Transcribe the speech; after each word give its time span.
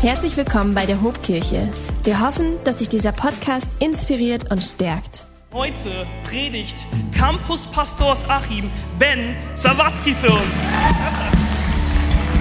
Herzlich 0.00 0.34
willkommen 0.38 0.74
bei 0.74 0.86
der 0.86 1.02
Hobkirche. 1.02 1.68
Wir 2.04 2.20
hoffen, 2.26 2.52
dass 2.64 2.78
sich 2.78 2.88
dieser 2.88 3.12
Podcast 3.12 3.70
inspiriert 3.82 4.50
und 4.50 4.62
stärkt. 4.62 5.26
Heute 5.52 6.06
predigt 6.24 6.86
Campuspastors 7.14 8.26
Achim 8.30 8.70
Ben 8.98 9.36
Sawatzki 9.52 10.14
für 10.14 10.32
uns. 10.32 10.54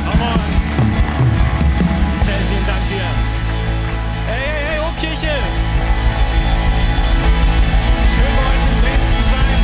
Come 0.06 0.24
on. 0.24 0.40
Michelle, 2.16 2.46
vielen 2.48 2.66
Dank 2.66 2.80
dir. 2.88 3.10
Hey, 4.26 4.40
hey, 4.40 4.64
hey, 4.64 4.80
Hobkirche. 4.80 5.36
Schön 8.16 8.32
bei 8.38 8.44
euch 8.48 8.64
in 8.64 8.76
Bremen 8.80 9.10
zu 9.18 9.24
sein. 9.36 9.60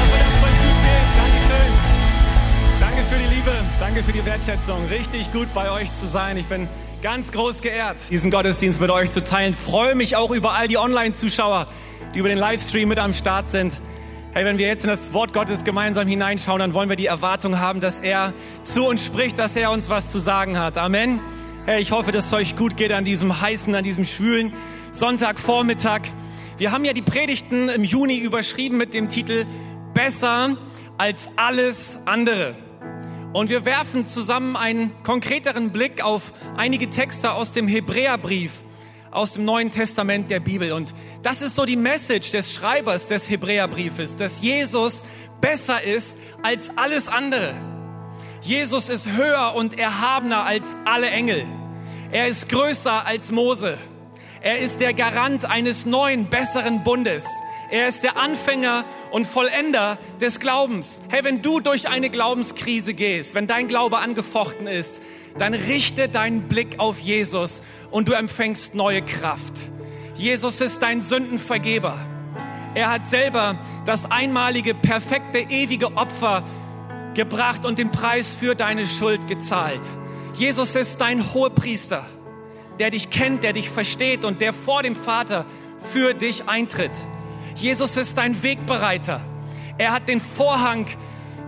Hoffe, 0.00 0.16
dass 0.16 0.32
es 0.32 0.40
euch 0.48 0.58
gut 0.64 0.78
geht. 0.80 1.08
Dankeschön. 1.20 1.72
Danke 2.80 3.00
für 3.10 3.18
die 3.18 3.28
Liebe. 3.34 3.52
Danke 3.78 4.02
für 4.02 4.12
die 4.12 4.24
Wertschätzung. 4.24 4.86
Richtig 4.86 5.30
gut 5.30 5.52
bei 5.52 5.70
euch 5.70 5.90
zu 6.00 6.06
sein. 6.06 6.38
Ich 6.38 6.46
bin 6.46 6.66
ganz 7.04 7.32
groß 7.32 7.60
geehrt, 7.60 7.98
diesen 8.08 8.30
Gottesdienst 8.30 8.80
mit 8.80 8.88
euch 8.88 9.10
zu 9.10 9.22
teilen. 9.22 9.52
Freue 9.52 9.94
mich 9.94 10.16
auch 10.16 10.30
über 10.30 10.54
all 10.54 10.68
die 10.68 10.78
Online-Zuschauer, 10.78 11.66
die 12.14 12.18
über 12.20 12.30
den 12.30 12.38
Livestream 12.38 12.88
mit 12.88 12.98
am 12.98 13.12
Start 13.12 13.50
sind. 13.50 13.78
Hey, 14.32 14.46
wenn 14.46 14.56
wir 14.56 14.66
jetzt 14.66 14.84
in 14.84 14.88
das 14.88 15.12
Wort 15.12 15.34
Gottes 15.34 15.64
gemeinsam 15.64 16.08
hineinschauen, 16.08 16.60
dann 16.60 16.72
wollen 16.72 16.88
wir 16.88 16.96
die 16.96 17.04
Erwartung 17.04 17.60
haben, 17.60 17.82
dass 17.82 18.00
er 18.00 18.32
zu 18.62 18.86
uns 18.86 19.04
spricht, 19.04 19.38
dass 19.38 19.54
er 19.54 19.70
uns 19.70 19.90
was 19.90 20.10
zu 20.10 20.18
sagen 20.18 20.58
hat. 20.58 20.78
Amen. 20.78 21.20
Hey, 21.66 21.82
ich 21.82 21.92
hoffe, 21.92 22.10
dass 22.10 22.28
es 22.28 22.32
euch 22.32 22.56
gut 22.56 22.78
geht 22.78 22.90
an 22.90 23.04
diesem 23.04 23.38
heißen, 23.38 23.74
an 23.74 23.84
diesem 23.84 24.06
schwülen 24.06 24.54
Sonntagvormittag. 24.92 26.04
Wir 26.56 26.72
haben 26.72 26.86
ja 26.86 26.94
die 26.94 27.02
Predigten 27.02 27.68
im 27.68 27.84
Juni 27.84 28.16
überschrieben 28.16 28.78
mit 28.78 28.94
dem 28.94 29.10
Titel 29.10 29.44
Besser 29.92 30.56
als 30.96 31.28
alles 31.36 31.98
andere. 32.06 32.54
Und 33.34 33.50
wir 33.50 33.64
werfen 33.64 34.06
zusammen 34.06 34.54
einen 34.54 34.92
konkreteren 35.02 35.72
Blick 35.72 36.04
auf 36.04 36.32
einige 36.56 36.88
Texte 36.88 37.32
aus 37.32 37.50
dem 37.50 37.66
Hebräerbrief, 37.66 38.52
aus 39.10 39.32
dem 39.32 39.44
Neuen 39.44 39.72
Testament 39.72 40.30
der 40.30 40.38
Bibel. 40.38 40.70
Und 40.70 40.94
das 41.24 41.42
ist 41.42 41.56
so 41.56 41.64
die 41.64 41.74
Message 41.74 42.30
des 42.30 42.54
Schreibers 42.54 43.08
des 43.08 43.28
Hebräerbriefes, 43.28 44.16
dass 44.16 44.40
Jesus 44.40 45.02
besser 45.40 45.82
ist 45.82 46.16
als 46.44 46.70
alles 46.78 47.08
andere. 47.08 47.54
Jesus 48.40 48.88
ist 48.88 49.08
höher 49.08 49.56
und 49.56 49.76
erhabener 49.80 50.44
als 50.44 50.76
alle 50.84 51.10
Engel. 51.10 51.44
Er 52.12 52.28
ist 52.28 52.48
größer 52.48 53.04
als 53.04 53.32
Mose. 53.32 53.78
Er 54.42 54.60
ist 54.60 54.80
der 54.80 54.94
Garant 54.94 55.44
eines 55.44 55.86
neuen, 55.86 56.30
besseren 56.30 56.84
Bundes. 56.84 57.26
Er 57.70 57.88
ist 57.88 58.02
der 58.02 58.16
Anfänger 58.16 58.84
und 59.10 59.26
Vollender 59.26 59.98
des 60.20 60.38
Glaubens. 60.38 61.00
Hey, 61.08 61.24
wenn 61.24 61.42
du 61.42 61.60
durch 61.60 61.88
eine 61.88 62.10
Glaubenskrise 62.10 62.94
gehst, 62.94 63.34
wenn 63.34 63.46
dein 63.46 63.68
Glaube 63.68 63.98
angefochten 63.98 64.66
ist, 64.66 65.00
dann 65.38 65.54
richte 65.54 66.08
deinen 66.08 66.48
Blick 66.48 66.78
auf 66.78 66.98
Jesus 67.00 67.62
und 67.90 68.08
du 68.08 68.12
empfängst 68.12 68.74
neue 68.74 69.02
Kraft. 69.02 69.54
Jesus 70.14 70.60
ist 70.60 70.80
dein 70.82 71.00
Sündenvergeber. 71.00 71.96
Er 72.74 72.90
hat 72.90 73.08
selber 73.08 73.58
das 73.86 74.10
einmalige, 74.10 74.74
perfekte, 74.74 75.38
ewige 75.38 75.96
Opfer 75.96 76.44
gebracht 77.14 77.64
und 77.64 77.78
den 77.78 77.90
Preis 77.90 78.36
für 78.38 78.54
deine 78.54 78.86
Schuld 78.86 79.26
gezahlt. 79.28 79.82
Jesus 80.34 80.74
ist 80.74 81.00
dein 81.00 81.32
Hohepriester, 81.32 82.04
der 82.78 82.90
dich 82.90 83.10
kennt, 83.10 83.44
der 83.44 83.52
dich 83.52 83.70
versteht 83.70 84.24
und 84.24 84.40
der 84.40 84.52
vor 84.52 84.82
dem 84.82 84.96
Vater 84.96 85.46
für 85.92 86.14
dich 86.14 86.48
eintritt. 86.48 86.90
Jesus 87.54 87.96
ist 87.96 88.18
dein 88.18 88.42
Wegbereiter. 88.42 89.20
Er 89.78 89.92
hat 89.92 90.08
den 90.08 90.20
Vorhang 90.20 90.86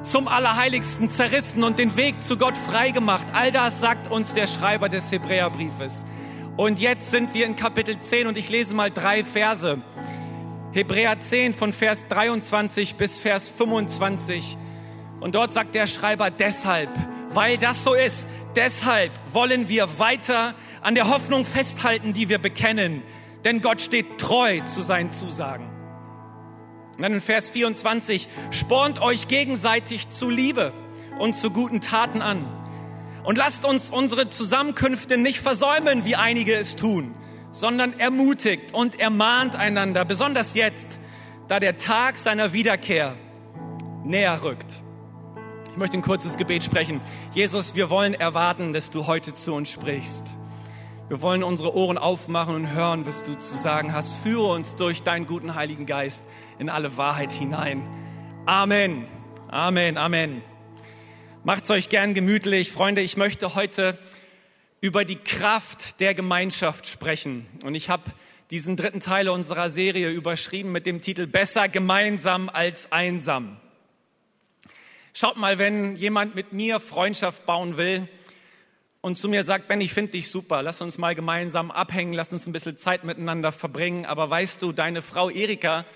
zum 0.05 0.29
Allerheiligsten 0.29 1.11
zerrissen 1.11 1.65
und 1.65 1.79
den 1.79 1.97
Weg 1.97 2.23
zu 2.23 2.39
Gott 2.39 2.57
freigemacht. 2.57 3.29
All 3.35 3.51
das 3.51 3.81
sagt 3.81 4.11
uns 4.11 4.35
der 4.35 4.47
Schreiber 4.47 4.89
des 4.89 5.11
Hebräerbriefes. 5.11 6.05
Und 6.57 6.81
jetzt 6.81 7.11
sind 7.11 7.35
wir 7.35 7.45
in 7.45 7.57
Kapitel 7.57 7.99
10 7.99 8.29
und 8.29 8.39
ich 8.39 8.49
lese 8.49 8.73
mal 8.73 8.91
drei 8.91 9.25
Verse. 9.25 9.79
Hebräer 10.73 11.19
10 11.21 11.55
von 11.55 11.73
Vers 11.73 12.07
23 12.09 12.95
bis 12.95 13.19
Vers 13.19 13.51
25. 13.51 14.57
Und 15.21 15.35
dort 15.35 15.53
sagt 15.53 15.75
der 15.75 15.87
Schreiber 15.87 16.31
deshalb, 16.31 16.91
weil 17.31 17.59
das 17.59 17.83
so 17.83 17.95
ist, 17.95 18.27
deshalb 18.55 19.11
wollen 19.33 19.69
wir 19.69 19.99
weiter 19.99 20.55
an 20.83 20.95
der 20.95 21.11
Hoffnung 21.11 21.45
festhalten, 21.45 22.13
die 22.13 22.29
wir 22.29 22.39
bekennen. 22.39 23.03
Denn 23.45 23.61
Gott 23.61 23.81
steht 23.81 24.19
treu 24.19 24.61
zu 24.61 24.83
seinen 24.83 25.11
Zusagen. 25.11 25.76
Und 26.97 27.03
dann 27.03 27.13
in 27.13 27.21
Vers 27.21 27.51
24, 27.51 28.27
spornt 28.51 29.03
euch 29.03 29.29
gegenseitig 29.29 30.09
zu 30.09 30.31
Liebe 30.31 30.73
und 31.19 31.35
zu 31.35 31.51
guten 31.51 31.83
Taten 31.83 32.23
an. 32.23 32.47
Und 33.23 33.37
lasst 33.37 33.67
uns 33.67 33.91
unsere 33.91 34.31
Zusammenkünfte 34.31 35.19
nicht 35.19 35.41
versäumen, 35.41 36.07
wie 36.07 36.17
einige 36.17 36.55
es 36.55 36.75
tun, 36.75 37.15
sondern 37.53 37.99
ermutigt 37.99 38.73
und 38.73 38.99
ermahnt 38.99 39.57
einander, 39.57 40.05
besonders 40.07 40.55
jetzt, 40.55 40.87
da 41.49 41.61
der 41.61 41.77
Tag 41.77 42.17
seiner 42.17 42.55
Wiederkehr 42.55 43.15
näher 44.05 44.43
rückt. 44.43 44.73
Ich 45.71 45.77
möchte 45.77 45.99
ein 45.99 46.03
kurzes 46.03 46.39
Gebet 46.39 46.65
sprechen. 46.65 47.03
Jesus, 47.35 47.75
wir 47.75 47.91
wollen 47.91 48.15
erwarten, 48.15 48.73
dass 48.73 48.91
du 48.91 49.07
heute 49.07 49.35
zu 49.35 49.53
uns 49.53 49.69
sprichst. 49.69 50.25
Wir 51.09 51.21
wollen 51.21 51.45
unsere 51.45 51.77
Ohren 51.77 51.99
aufmachen 51.99 52.55
und 52.55 52.73
hören, 52.73 53.05
was 53.07 53.23
du 53.23 53.37
zu 53.37 53.55
sagen 53.55 53.93
hast. 53.93 54.17
Führe 54.25 54.47
uns 54.47 54.77
durch 54.77 55.03
deinen 55.03 55.27
guten 55.27 55.55
Heiligen 55.55 55.85
Geist 55.85 56.25
in 56.59 56.71
alle 56.71 56.97
Wahrheit 56.97 57.33
hinein. 57.33 57.83
Amen. 58.47 59.07
Amen. 59.49 59.99
Amen. 59.99 60.43
Macht's 61.45 61.71
euch 61.71 61.89
gern 61.89 62.15
gemütlich. 62.15 62.73
Freunde, 62.73 63.03
ich 63.03 63.17
möchte 63.17 63.55
heute 63.55 63.99
über 64.81 65.05
die 65.05 65.17
Kraft 65.17 66.01
der 66.01 66.15
Gemeinschaft 66.15 66.87
sprechen. 66.87 67.47
Und 67.65 67.75
ich 67.75 67.89
habe 67.89 68.05
diesen 68.51 68.77
dritten 68.77 69.01
Teil 69.01 69.29
unserer 69.29 69.71
Serie 69.71 70.11
überschrieben 70.11 70.73
mit 70.73 70.87
dem 70.87 71.03
Titel 71.03 71.27
Besser 71.27 71.69
gemeinsam 71.69 72.49
als 72.49 72.93
einsam. 72.93 73.57
Schaut 75.13 75.37
mal, 75.37 75.59
wenn 75.59 75.97
jemand 75.97 76.35
mit 76.35 76.53
mir 76.53 76.79
Freundschaft 76.79 77.47
bauen 77.47 77.77
will 77.77 78.09
und 79.01 79.19
zu 79.19 79.29
mir 79.29 79.45
sagt, 79.45 79.69
Ben, 79.69 79.81
ich 79.81 79.95
finde 79.95 80.13
dich 80.13 80.29
super, 80.31 80.63
lass 80.63 80.81
uns 80.81 80.99
mal 80.99 81.15
gemeinsam 81.15 81.71
abhängen, 81.71 82.13
lass 82.13 82.33
uns 82.33 82.47
ein 82.47 82.53
bisschen 82.53 82.77
Zeit 82.77 83.05
miteinander 83.05 83.51
verbringen. 83.51 84.05
Aber 84.05 84.29
weißt 84.29 84.61
du, 84.61 84.73
deine 84.73 85.01
Frau 85.01 85.31
Erika, 85.31 85.87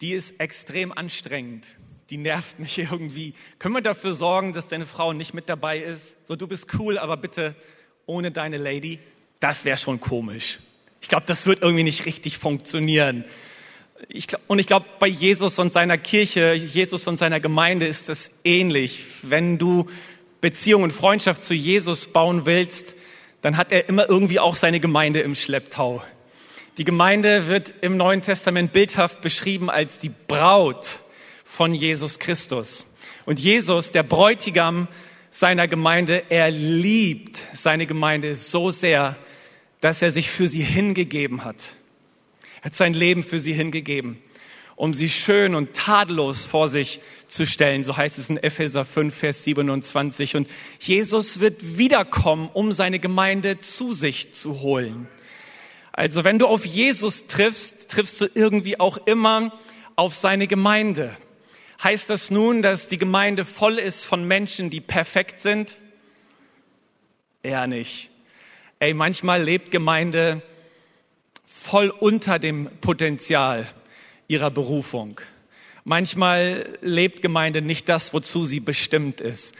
die 0.00 0.12
ist 0.12 0.40
extrem 0.40 0.92
anstrengend. 0.92 1.64
Die 2.10 2.16
nervt 2.16 2.58
mich 2.58 2.78
irgendwie. 2.90 3.34
Können 3.58 3.74
wir 3.74 3.82
dafür 3.82 4.14
sorgen, 4.14 4.52
dass 4.52 4.68
deine 4.68 4.86
Frau 4.86 5.12
nicht 5.12 5.34
mit 5.34 5.48
dabei 5.48 5.78
ist? 5.78 6.16
So, 6.26 6.36
du 6.36 6.46
bist 6.46 6.68
cool, 6.78 6.98
aber 6.98 7.16
bitte 7.16 7.54
ohne 8.06 8.30
deine 8.30 8.56
Lady. 8.56 8.98
Das 9.40 9.64
wäre 9.64 9.78
schon 9.78 10.00
komisch. 10.00 10.58
Ich 11.00 11.08
glaube, 11.08 11.26
das 11.26 11.46
wird 11.46 11.62
irgendwie 11.62 11.84
nicht 11.84 12.06
richtig 12.06 12.38
funktionieren. 12.38 13.24
Ich 14.08 14.26
glaub, 14.28 14.40
und 14.46 14.58
ich 14.58 14.66
glaube, 14.66 14.86
bei 15.00 15.06
Jesus 15.06 15.58
und 15.58 15.72
seiner 15.72 15.98
Kirche, 15.98 16.54
Jesus 16.54 17.06
und 17.06 17.16
seiner 17.16 17.40
Gemeinde 17.40 17.86
ist 17.86 18.08
das 18.08 18.30
ähnlich. 18.44 19.04
Wenn 19.22 19.58
du 19.58 19.88
Beziehung 20.40 20.84
und 20.84 20.92
Freundschaft 20.92 21.44
zu 21.44 21.54
Jesus 21.54 22.06
bauen 22.06 22.46
willst, 22.46 22.94
dann 23.42 23.56
hat 23.56 23.72
er 23.72 23.88
immer 23.88 24.08
irgendwie 24.08 24.40
auch 24.40 24.56
seine 24.56 24.80
Gemeinde 24.80 25.20
im 25.20 25.34
Schlepptau. 25.34 26.02
Die 26.78 26.84
Gemeinde 26.84 27.48
wird 27.48 27.74
im 27.80 27.96
Neuen 27.96 28.22
Testament 28.22 28.72
bildhaft 28.72 29.20
beschrieben 29.20 29.68
als 29.68 29.98
die 29.98 30.12
Braut 30.28 31.00
von 31.44 31.74
Jesus 31.74 32.20
Christus. 32.20 32.86
Und 33.26 33.40
Jesus, 33.40 33.90
der 33.90 34.04
Bräutigam 34.04 34.86
seiner 35.32 35.66
Gemeinde, 35.66 36.22
er 36.28 36.52
liebt 36.52 37.42
seine 37.52 37.84
Gemeinde 37.84 38.36
so 38.36 38.70
sehr, 38.70 39.16
dass 39.80 40.02
er 40.02 40.12
sich 40.12 40.30
für 40.30 40.46
sie 40.46 40.62
hingegeben 40.62 41.44
hat. 41.44 41.56
Er 42.60 42.66
hat 42.66 42.76
sein 42.76 42.94
Leben 42.94 43.24
für 43.24 43.40
sie 43.40 43.54
hingegeben, 43.54 44.22
um 44.76 44.94
sie 44.94 45.08
schön 45.08 45.56
und 45.56 45.74
tadellos 45.74 46.44
vor 46.44 46.68
sich 46.68 47.00
zu 47.26 47.44
stellen. 47.44 47.82
So 47.82 47.96
heißt 47.96 48.18
es 48.18 48.30
in 48.30 48.36
Epheser 48.36 48.84
5, 48.84 49.12
Vers 49.12 49.42
27. 49.42 50.36
Und 50.36 50.48
Jesus 50.78 51.40
wird 51.40 51.76
wiederkommen, 51.76 52.48
um 52.52 52.70
seine 52.70 53.00
Gemeinde 53.00 53.58
zu 53.58 53.92
sich 53.92 54.32
zu 54.32 54.60
holen. 54.60 55.08
Also 55.98 56.22
wenn 56.22 56.38
du 56.38 56.46
auf 56.46 56.64
Jesus 56.64 57.26
triffst, 57.26 57.88
triffst 57.88 58.20
du 58.20 58.26
irgendwie 58.32 58.78
auch 58.78 58.98
immer 59.08 59.52
auf 59.96 60.14
seine 60.14 60.46
Gemeinde. 60.46 61.16
Heißt 61.82 62.08
das 62.08 62.30
nun, 62.30 62.62
dass 62.62 62.86
die 62.86 62.98
Gemeinde 62.98 63.44
voll 63.44 63.80
ist 63.80 64.04
von 64.04 64.22
Menschen, 64.22 64.70
die 64.70 64.80
perfekt 64.80 65.40
sind? 65.40 65.76
Eher 67.42 67.66
nicht. 67.66 68.10
Ey, 68.78 68.94
manchmal 68.94 69.42
lebt 69.42 69.72
Gemeinde 69.72 70.40
voll 71.64 71.90
unter 71.90 72.38
dem 72.38 72.70
Potenzial 72.80 73.68
ihrer 74.28 74.52
Berufung. 74.52 75.20
Manchmal 75.82 76.78
lebt 76.80 77.22
Gemeinde 77.22 77.60
nicht 77.60 77.88
das, 77.88 78.14
wozu 78.14 78.44
sie 78.44 78.60
bestimmt 78.60 79.20
ist. 79.20 79.52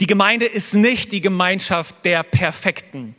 Die 0.00 0.08
Gemeinde 0.08 0.46
ist 0.46 0.74
nicht 0.74 1.12
die 1.12 1.20
Gemeinschaft 1.20 2.04
der 2.04 2.24
Perfekten. 2.24 3.14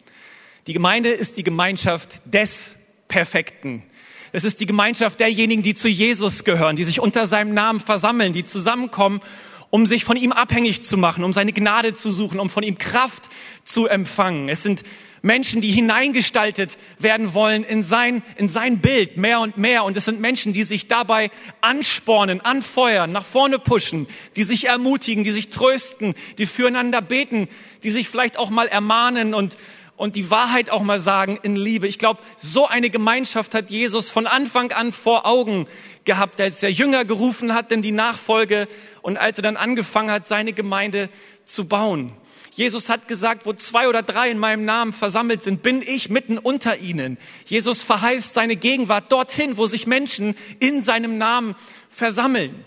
Die 0.67 0.73
Gemeinde 0.73 1.09
ist 1.09 1.37
die 1.37 1.43
Gemeinschaft 1.43 2.09
des 2.25 2.75
Perfekten. 3.07 3.83
Es 4.31 4.43
ist 4.43 4.59
die 4.59 4.65
Gemeinschaft 4.65 5.19
derjenigen, 5.19 5.61
die 5.61 5.75
zu 5.75 5.87
Jesus 5.87 6.43
gehören, 6.43 6.75
die 6.75 6.83
sich 6.83 6.99
unter 6.99 7.27
seinem 7.27 7.53
Namen 7.53 7.79
versammeln, 7.79 8.33
die 8.33 8.45
zusammenkommen, 8.45 9.21
um 9.69 9.85
sich 9.85 10.05
von 10.05 10.17
ihm 10.17 10.31
abhängig 10.31 10.83
zu 10.83 10.97
machen, 10.97 11.23
um 11.23 11.33
seine 11.33 11.53
Gnade 11.53 11.93
zu 11.93 12.09
suchen, 12.09 12.39
um 12.39 12.49
von 12.49 12.63
ihm 12.63 12.79
Kraft 12.79 13.29
zu 13.63 13.85
empfangen. 13.85 14.49
Es 14.49 14.63
sind 14.63 14.81
Menschen, 15.21 15.61
die 15.61 15.69
hineingestaltet 15.69 16.77
werden 16.97 17.35
wollen 17.35 17.63
in 17.63 17.83
sein, 17.83 18.23
in 18.35 18.49
sein 18.49 18.79
Bild 18.79 19.17
mehr 19.17 19.41
und 19.41 19.57
mehr. 19.57 19.83
Und 19.83 19.95
es 19.97 20.05
sind 20.05 20.19
Menschen, 20.19 20.53
die 20.53 20.63
sich 20.63 20.87
dabei 20.87 21.29
anspornen, 21.61 22.41
anfeuern, 22.41 23.11
nach 23.11 23.25
vorne 23.25 23.59
pushen, 23.59 24.07
die 24.35 24.43
sich 24.43 24.65
ermutigen, 24.65 25.23
die 25.23 25.31
sich 25.31 25.49
trösten, 25.51 26.15
die 26.39 26.47
füreinander 26.47 27.01
beten, 27.01 27.49
die 27.83 27.91
sich 27.91 28.09
vielleicht 28.09 28.37
auch 28.37 28.49
mal 28.49 28.67
ermahnen 28.67 29.35
und, 29.35 29.57
und 29.97 30.15
die 30.15 30.29
Wahrheit 30.29 30.69
auch 30.69 30.81
mal 30.81 30.99
sagen 30.99 31.39
in 31.41 31.55
Liebe. 31.55 31.87
Ich 31.87 31.99
glaube, 31.99 32.21
so 32.39 32.67
eine 32.67 32.89
Gemeinschaft 32.89 33.53
hat 33.53 33.69
Jesus 33.69 34.09
von 34.09 34.27
Anfang 34.27 34.71
an 34.71 34.91
vor 34.91 35.25
Augen 35.25 35.67
gehabt, 36.03 36.39
als 36.39 36.61
er 36.63 36.69
Jünger 36.69 37.05
gerufen 37.05 37.53
hat 37.53 37.71
in 37.71 37.81
die 37.81 37.91
Nachfolge 37.91 38.67
und 39.01 39.17
als 39.17 39.37
er 39.37 39.43
dann 39.43 39.57
angefangen 39.57 40.11
hat, 40.11 40.27
seine 40.27 40.53
Gemeinde 40.53 41.09
zu 41.45 41.65
bauen. 41.65 42.13
Jesus 42.51 42.87
hat 42.87 43.09
gesagt, 43.09 43.45
wo 43.45 43.51
zwei 43.51 43.89
oder 43.89 44.01
drei 44.01 44.31
in 44.31 44.37
meinem 44.37 44.63
Namen 44.63 44.93
versammelt 44.93 45.43
sind, 45.43 45.61
bin 45.61 45.81
ich 45.81 46.09
mitten 46.09 46.37
unter 46.37 46.77
ihnen. 46.77 47.17
Jesus 47.45 47.83
verheißt 47.83 48.33
seine 48.33 48.55
Gegenwart 48.55 49.11
dorthin, 49.11 49.57
wo 49.57 49.67
sich 49.67 49.87
Menschen 49.87 50.37
in 50.59 50.81
seinem 50.81 51.17
Namen 51.17 51.55
versammeln. 51.89 52.63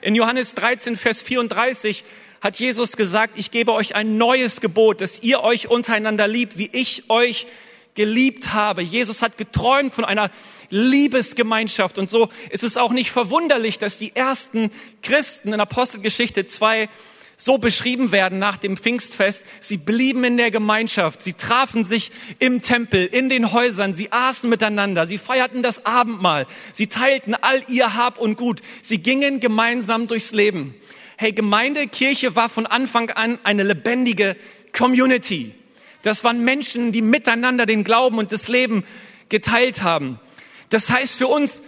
In 0.00 0.14
Johannes 0.14 0.54
13, 0.54 0.96
Vers 0.96 1.20
34 1.20 2.02
hat 2.46 2.60
Jesus 2.60 2.96
gesagt, 2.96 3.36
ich 3.36 3.50
gebe 3.50 3.72
euch 3.72 3.96
ein 3.96 4.18
neues 4.18 4.60
Gebot, 4.60 5.00
dass 5.00 5.20
ihr 5.20 5.42
euch 5.42 5.68
untereinander 5.68 6.28
liebt, 6.28 6.56
wie 6.56 6.70
ich 6.72 7.10
euch 7.10 7.48
geliebt 7.94 8.54
habe. 8.54 8.82
Jesus 8.82 9.20
hat 9.20 9.36
geträumt 9.36 9.92
von 9.92 10.04
einer 10.04 10.30
Liebesgemeinschaft. 10.70 11.98
Und 11.98 12.08
so 12.08 12.28
ist 12.50 12.62
es 12.62 12.76
auch 12.76 12.92
nicht 12.92 13.10
verwunderlich, 13.10 13.80
dass 13.80 13.98
die 13.98 14.14
ersten 14.14 14.70
Christen 15.02 15.54
in 15.54 15.60
Apostelgeschichte 15.60 16.46
2 16.46 16.88
so 17.36 17.58
beschrieben 17.58 18.12
werden 18.12 18.38
nach 18.38 18.58
dem 18.58 18.76
Pfingstfest. 18.76 19.44
Sie 19.60 19.76
blieben 19.76 20.22
in 20.22 20.36
der 20.36 20.52
Gemeinschaft, 20.52 21.22
sie 21.22 21.32
trafen 21.32 21.84
sich 21.84 22.12
im 22.38 22.62
Tempel, 22.62 23.06
in 23.06 23.28
den 23.28 23.52
Häusern, 23.52 23.92
sie 23.92 24.12
aßen 24.12 24.48
miteinander, 24.48 25.04
sie 25.04 25.18
feierten 25.18 25.64
das 25.64 25.84
Abendmahl, 25.84 26.46
sie 26.72 26.86
teilten 26.86 27.34
all 27.34 27.60
ihr 27.66 27.94
Hab 27.94 28.18
und 28.18 28.36
Gut, 28.36 28.62
sie 28.82 28.98
gingen 28.98 29.40
gemeinsam 29.40 30.06
durchs 30.06 30.30
Leben. 30.30 30.76
Hey, 31.18 31.32
Gemeinde, 31.32 31.86
Kirche 31.86 32.36
war 32.36 32.50
von 32.50 32.66
Anfang 32.66 33.08
an 33.08 33.38
eine 33.42 33.62
lebendige 33.62 34.36
Community. 34.76 35.54
Das 36.02 36.24
waren 36.24 36.44
Menschen, 36.44 36.92
die 36.92 37.00
miteinander 37.00 37.64
den 37.64 37.84
Glauben 37.84 38.18
und 38.18 38.32
das 38.32 38.48
Leben 38.48 38.84
geteilt 39.30 39.82
haben. 39.82 40.20
Das 40.68 40.90
heißt 40.90 41.16
für 41.16 41.28
uns, 41.28 41.62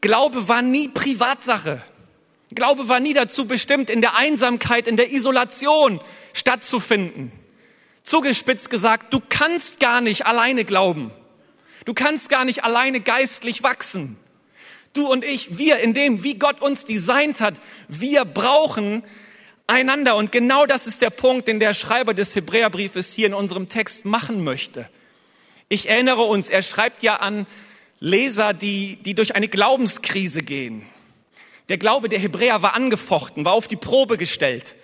Glaube 0.00 0.48
war 0.48 0.62
nie 0.62 0.88
Privatsache. 0.88 1.82
Glaube 2.54 2.88
war 2.88 2.98
nie 2.98 3.12
dazu 3.12 3.46
bestimmt, 3.46 3.90
in 3.90 4.00
der 4.00 4.16
Einsamkeit, 4.16 4.86
in 4.86 4.96
der 4.96 5.12
Isolation 5.12 6.00
stattzufinden. 6.32 7.30
Zugespitzt 8.04 8.70
gesagt, 8.70 9.12
du 9.12 9.20
kannst 9.28 9.80
gar 9.80 10.00
nicht 10.00 10.24
alleine 10.24 10.64
glauben. 10.64 11.10
Du 11.84 11.92
kannst 11.92 12.30
gar 12.30 12.46
nicht 12.46 12.64
alleine 12.64 13.00
geistlich 13.00 13.62
wachsen. 13.62 14.16
Du 14.94 15.10
und 15.10 15.24
ich, 15.24 15.58
wir, 15.58 15.78
in 15.78 15.92
dem, 15.92 16.22
wie 16.22 16.34
Gott 16.34 16.62
uns 16.62 16.84
designt 16.84 17.40
hat, 17.40 17.60
wir 17.88 18.24
brauchen 18.24 19.02
einander. 19.66 20.14
Und 20.14 20.30
genau 20.30 20.66
das 20.66 20.86
ist 20.86 21.02
der 21.02 21.10
Punkt, 21.10 21.48
den 21.48 21.58
der 21.58 21.74
Schreiber 21.74 22.14
des 22.14 22.34
Hebräerbriefes 22.36 23.12
hier 23.12 23.26
in 23.26 23.34
unserem 23.34 23.68
Text 23.68 24.04
machen 24.04 24.44
möchte. 24.44 24.88
Ich 25.68 25.88
erinnere 25.88 26.22
uns, 26.22 26.48
er 26.48 26.62
schreibt 26.62 27.02
ja 27.02 27.16
an 27.16 27.46
Leser, 27.98 28.54
die, 28.54 28.96
die 28.96 29.14
durch 29.14 29.34
eine 29.34 29.48
Glaubenskrise 29.48 30.42
gehen. 30.42 30.86
Der 31.68 31.78
Glaube 31.78 32.08
der 32.08 32.20
Hebräer 32.20 32.62
war 32.62 32.74
angefochten, 32.74 33.44
war 33.44 33.54
auf 33.54 33.66
die 33.66 33.76
Probe 33.76 34.16
gestellt. 34.16 34.76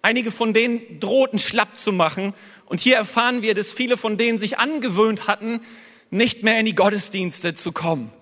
Einige 0.00 0.30
von 0.30 0.54
denen 0.54 1.00
drohten 1.00 1.38
schlapp 1.38 1.76
zu 1.76 1.92
machen. 1.92 2.32
Und 2.64 2.80
hier 2.80 2.96
erfahren 2.96 3.42
wir, 3.42 3.54
dass 3.54 3.70
viele 3.70 3.98
von 3.98 4.16
denen 4.16 4.38
sich 4.38 4.58
angewöhnt 4.58 5.26
hatten, 5.26 5.60
nicht 6.08 6.42
mehr 6.42 6.58
in 6.58 6.64
die 6.64 6.74
Gottesdienste 6.74 7.54
zu 7.54 7.72
kommen. 7.72 8.12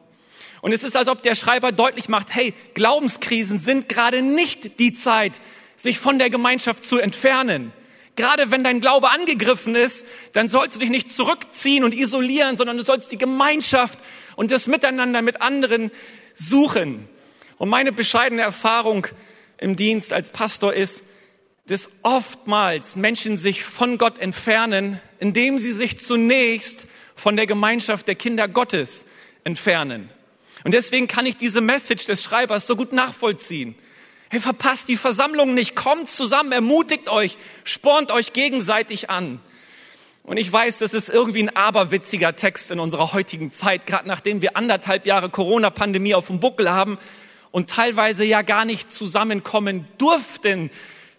Und 0.61 0.73
es 0.73 0.85
ist, 0.85 0.97
als 0.97 1.09
ob 1.09 1.23
der 1.23 1.35
Schreiber 1.35 1.73
deutlich 1.73 2.09
macht, 2.09 2.35
hey, 2.35 2.55
Glaubenskrisen 2.75 3.59
sind 3.59 3.89
gerade 3.89 4.23
nicht 4.23 4.79
die 4.79 4.95
Zeit, 4.95 5.33
sich 5.77 5.99
von 5.99 6.19
der 6.19 6.31
Gemeinschaft 6.31 6.85
zu 6.85 6.99
entfernen. 6.99 7.73
Gerade 8.17 8.51
wenn 8.51 8.65
dein 8.65 8.81
Glaube 8.81 9.11
angegriffen 9.11 9.75
ist, 9.75 10.07
dann 10.33 10.49
sollst 10.49 10.77
du 10.77 10.81
dich 10.81 10.89
nicht 10.89 11.11
zurückziehen 11.11 11.85
und 11.85 11.95
isolieren, 11.95 12.57
sondern 12.57 12.79
du 12.79 12.83
sollst 12.83 13.13
die 13.13 13.19
Gemeinschaft 13.19 13.99
und 14.37 14.51
das 14.51 14.67
Miteinander 14.67 15.21
mit 15.21 15.43
anderen 15.43 15.91
suchen. 16.35 17.07
Und 17.59 17.69
meine 17.69 17.93
bescheidene 17.93 18.43
Erfahrung 18.43 19.07
im 19.59 19.77
Dienst 19.77 20.13
als 20.13 20.31
Pastor 20.31 20.73
ist, 20.73 21.03
dass 21.67 21.91
oftmals 22.03 22.97
Menschen 22.97 23.37
sich 23.37 23.65
von 23.65 23.99
Gott 23.99 24.19
entfernen, 24.19 25.01
indem 25.19 25.59
sie 25.59 25.73
sich 25.73 25.99
zunächst 25.99 26.87
von 27.17 27.37
der 27.37 27.47
Gemeinschaft 27.47 28.07
der 28.09 28.15
Kinder 28.15 28.49
Gottes 28.49 29.05
entfernen. 29.45 30.11
Und 30.67 30.73
deswegen 30.73 31.07
kann 31.07 31.27
ich 31.27 31.37
diese 31.37 31.61
Message 31.61 32.07
des 32.07 32.25
Schreibers 32.25 32.67
so 32.67 32.75
gut 32.75 32.93
nachvollziehen. 32.93 33.77
Hey, 34.31 34.41
verpasst 34.41 34.89
die 34.89 34.97
Versammlung 34.97 35.55
nicht, 35.55 35.77
kommt 35.77 36.11
zusammen, 36.11 36.51
ermutigt 36.51 37.09
euch, 37.09 37.39
spornt 37.63 38.11
euch 38.11 38.33
gegenseitig 38.33 39.09
an. 39.09 39.39
Und 40.25 40.39
ich 40.39 40.53
weiß, 40.53 40.79
das 40.79 40.93
ist 40.93 41.09
irgendwie 41.09 41.45
ein 41.45 41.55
aberwitziger 41.55 42.35
Text 42.35 42.73
in 42.73 42.81
unserer 42.81 43.13
heutigen 43.13 43.53
Zeit, 43.53 43.87
gerade 43.87 44.09
nachdem 44.09 44.43
wir 44.43 44.57
anderthalb 44.57 45.07
Jahre 45.07 45.31
Corona-Pandemie 45.31 46.17
auf 46.17 46.27
dem 46.27 46.41
Buckel 46.41 46.69
haben 46.69 46.99
und 47.53 47.71
teilweise 47.71 48.25
ja 48.25 48.43
gar 48.43 48.65
nicht 48.65 48.93
zusammenkommen 48.93 49.87
durften, 49.99 50.73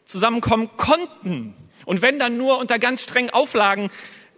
zusammenkommen 0.04 0.72
konnten. 0.76 1.54
Und 1.86 2.02
wenn 2.02 2.20
dann 2.20 2.36
nur 2.36 2.60
unter 2.60 2.80
ganz 2.80 3.02
strengen 3.02 3.30
Auflagen 3.30 3.92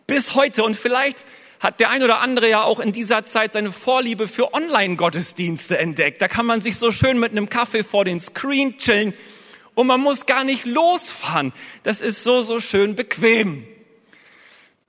bis 0.05 0.35
heute. 0.35 0.63
Und 0.63 0.75
vielleicht 0.75 1.25
hat 1.59 1.79
der 1.79 1.89
ein 1.89 2.03
oder 2.03 2.21
andere 2.21 2.49
ja 2.49 2.63
auch 2.63 2.79
in 2.79 2.93
dieser 2.93 3.25
Zeit 3.25 3.53
seine 3.53 3.71
Vorliebe 3.71 4.27
für 4.27 4.53
Online-Gottesdienste 4.53 5.77
entdeckt. 5.77 6.21
Da 6.21 6.27
kann 6.27 6.45
man 6.45 6.61
sich 6.61 6.77
so 6.77 6.91
schön 6.91 7.19
mit 7.19 7.31
einem 7.31 7.49
Kaffee 7.49 7.83
vor 7.83 8.05
den 8.05 8.19
Screen 8.19 8.77
chillen 8.77 9.13
und 9.75 9.87
man 9.87 9.99
muss 9.99 10.25
gar 10.25 10.43
nicht 10.43 10.65
losfahren. 10.65 11.53
Das 11.83 12.01
ist 12.01 12.23
so, 12.23 12.41
so 12.41 12.59
schön 12.59 12.95
bequem. 12.95 13.65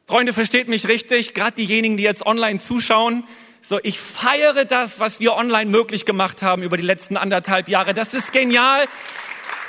Freunde, 0.07 0.33
versteht 0.33 0.69
mich 0.69 0.89
richtig, 0.89 1.35
gerade 1.35 1.53
diejenigen, 1.53 1.97
die 1.97 2.03
jetzt 2.03 2.25
online 2.25 2.61
zuschauen, 2.61 3.25
so, 3.63 3.79
ich 3.83 4.01
feiere 4.01 4.65
das, 4.65 5.01
was 5.01 5.21
wir 5.21 5.35
online 5.35 5.71
möglich 5.71 6.07
gemacht 6.07 6.41
haben 6.41 6.63
über 6.63 6.79
die 6.79 6.83
letzten 6.83 7.19
anderthalb 7.19 7.69
Jahre. 7.69 7.93
Das 7.93 8.15
ist 8.15 8.33
genial, 8.33 8.87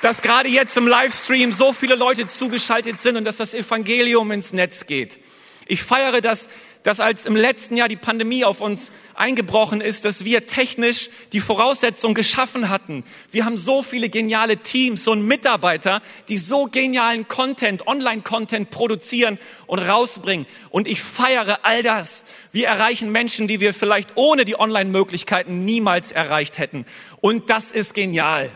dass 0.01 0.21
gerade 0.21 0.47
jetzt 0.47 0.77
im 0.77 0.87
Livestream 0.87 1.51
so 1.51 1.73
viele 1.73 1.95
Leute 1.95 2.27
zugeschaltet 2.27 3.01
sind 3.01 3.17
und 3.17 3.25
dass 3.25 3.37
das 3.37 3.53
Evangelium 3.53 4.31
ins 4.31 4.53
Netz 4.53 4.85
geht. 4.85 5.19
Ich 5.67 5.83
feiere 5.83 6.21
das, 6.21 6.47
dass 6.83 6.99
als 6.99 7.25
im 7.25 7.35
letzten 7.35 7.77
Jahr 7.77 7.87
die 7.87 7.95
Pandemie 7.95 8.43
auf 8.43 8.59
uns 8.59 8.91
eingebrochen 9.13 9.81
ist, 9.81 10.03
dass 10.03 10.25
wir 10.25 10.47
technisch 10.47 11.09
die 11.31 11.39
Voraussetzungen 11.39 12.15
geschaffen 12.15 12.69
hatten. 12.69 13.03
Wir 13.31 13.45
haben 13.45 13.57
so 13.57 13.83
viele 13.83 14.09
geniale 14.09 14.57
Teams 14.57 15.07
und 15.07 15.25
Mitarbeiter, 15.25 16.01
die 16.27 16.37
so 16.37 16.65
genialen 16.65 17.27
Content, 17.27 17.85
Online-Content 17.85 18.71
produzieren 18.71 19.37
und 19.67 19.79
rausbringen. 19.79 20.47
Und 20.69 20.87
ich 20.87 21.01
feiere 21.01 21.59
all 21.63 21.83
das. 21.83 22.25
Wir 22.51 22.67
erreichen 22.67 23.11
Menschen, 23.11 23.47
die 23.47 23.59
wir 23.59 23.73
vielleicht 23.73 24.13
ohne 24.15 24.43
die 24.43 24.59
Online-Möglichkeiten 24.59 25.65
niemals 25.65 26.11
erreicht 26.11 26.57
hätten. 26.57 26.85
Und 27.21 27.49
das 27.49 27.71
ist 27.71 27.93
genial. 27.93 28.49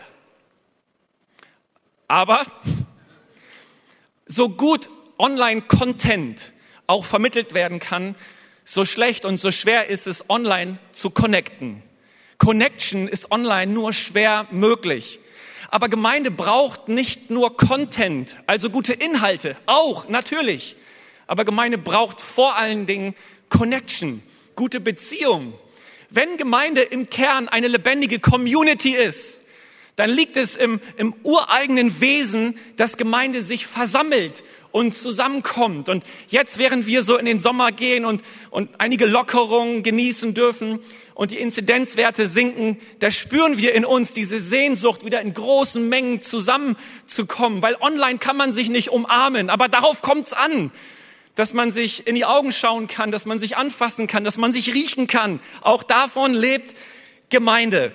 Aber 2.08 2.44
so 4.26 4.48
gut 4.48 4.88
Online-Content 5.18 6.52
auch 6.86 7.04
vermittelt 7.04 7.54
werden 7.54 7.78
kann, 7.78 8.14
so 8.64 8.84
schlecht 8.84 9.24
und 9.24 9.38
so 9.38 9.52
schwer 9.52 9.88
ist 9.88 10.06
es, 10.06 10.28
online 10.28 10.78
zu 10.92 11.10
connecten. 11.10 11.82
Connection 12.38 13.08
ist 13.08 13.30
online 13.30 13.72
nur 13.72 13.92
schwer 13.92 14.46
möglich. 14.50 15.20
Aber 15.70 15.88
Gemeinde 15.88 16.30
braucht 16.30 16.88
nicht 16.88 17.30
nur 17.30 17.56
Content, 17.56 18.36
also 18.46 18.70
gute 18.70 18.92
Inhalte, 18.92 19.56
auch 19.66 20.08
natürlich. 20.08 20.76
Aber 21.26 21.44
Gemeinde 21.44 21.78
braucht 21.78 22.20
vor 22.20 22.56
allen 22.56 22.86
Dingen 22.86 23.14
Connection, 23.48 24.22
gute 24.54 24.80
Beziehung. 24.80 25.54
Wenn 26.10 26.36
Gemeinde 26.36 26.82
im 26.82 27.10
Kern 27.10 27.48
eine 27.48 27.68
lebendige 27.68 28.20
Community 28.20 28.94
ist, 28.94 29.40
dann 29.96 30.10
liegt 30.10 30.36
es 30.36 30.56
im, 30.56 30.80
im 30.98 31.14
ureigenen 31.22 32.00
Wesen, 32.00 32.58
dass 32.76 32.96
Gemeinde 32.96 33.42
sich 33.42 33.66
versammelt 33.66 34.44
und 34.76 34.94
zusammenkommt. 34.94 35.88
Und 35.88 36.04
jetzt, 36.28 36.58
während 36.58 36.86
wir 36.86 37.02
so 37.02 37.16
in 37.16 37.24
den 37.24 37.40
Sommer 37.40 37.72
gehen 37.72 38.04
und, 38.04 38.22
und 38.50 38.68
einige 38.78 39.06
Lockerungen 39.06 39.82
genießen 39.82 40.34
dürfen 40.34 40.80
und 41.14 41.30
die 41.30 41.38
Inzidenzwerte 41.38 42.28
sinken, 42.28 42.78
da 42.98 43.10
spüren 43.10 43.56
wir 43.56 43.72
in 43.72 43.86
uns 43.86 44.12
diese 44.12 44.38
Sehnsucht, 44.38 45.02
wieder 45.02 45.22
in 45.22 45.32
großen 45.32 45.88
Mengen 45.88 46.20
zusammenzukommen. 46.20 47.62
Weil 47.62 47.76
online 47.80 48.18
kann 48.18 48.36
man 48.36 48.52
sich 48.52 48.68
nicht 48.68 48.90
umarmen, 48.90 49.48
aber 49.48 49.68
darauf 49.68 50.02
kommt's 50.02 50.32
an 50.32 50.70
dass 51.36 51.52
man 51.52 51.70
sich 51.70 52.06
in 52.06 52.14
die 52.14 52.24
Augen 52.24 52.50
schauen 52.50 52.88
kann, 52.88 53.10
dass 53.12 53.26
man 53.26 53.38
sich 53.38 53.58
anfassen 53.58 54.06
kann, 54.06 54.24
dass 54.24 54.38
man 54.38 54.52
sich 54.52 54.72
riechen 54.72 55.06
kann. 55.06 55.38
Auch 55.60 55.82
davon 55.82 56.32
lebt 56.32 56.74
Gemeinde. 57.28 57.92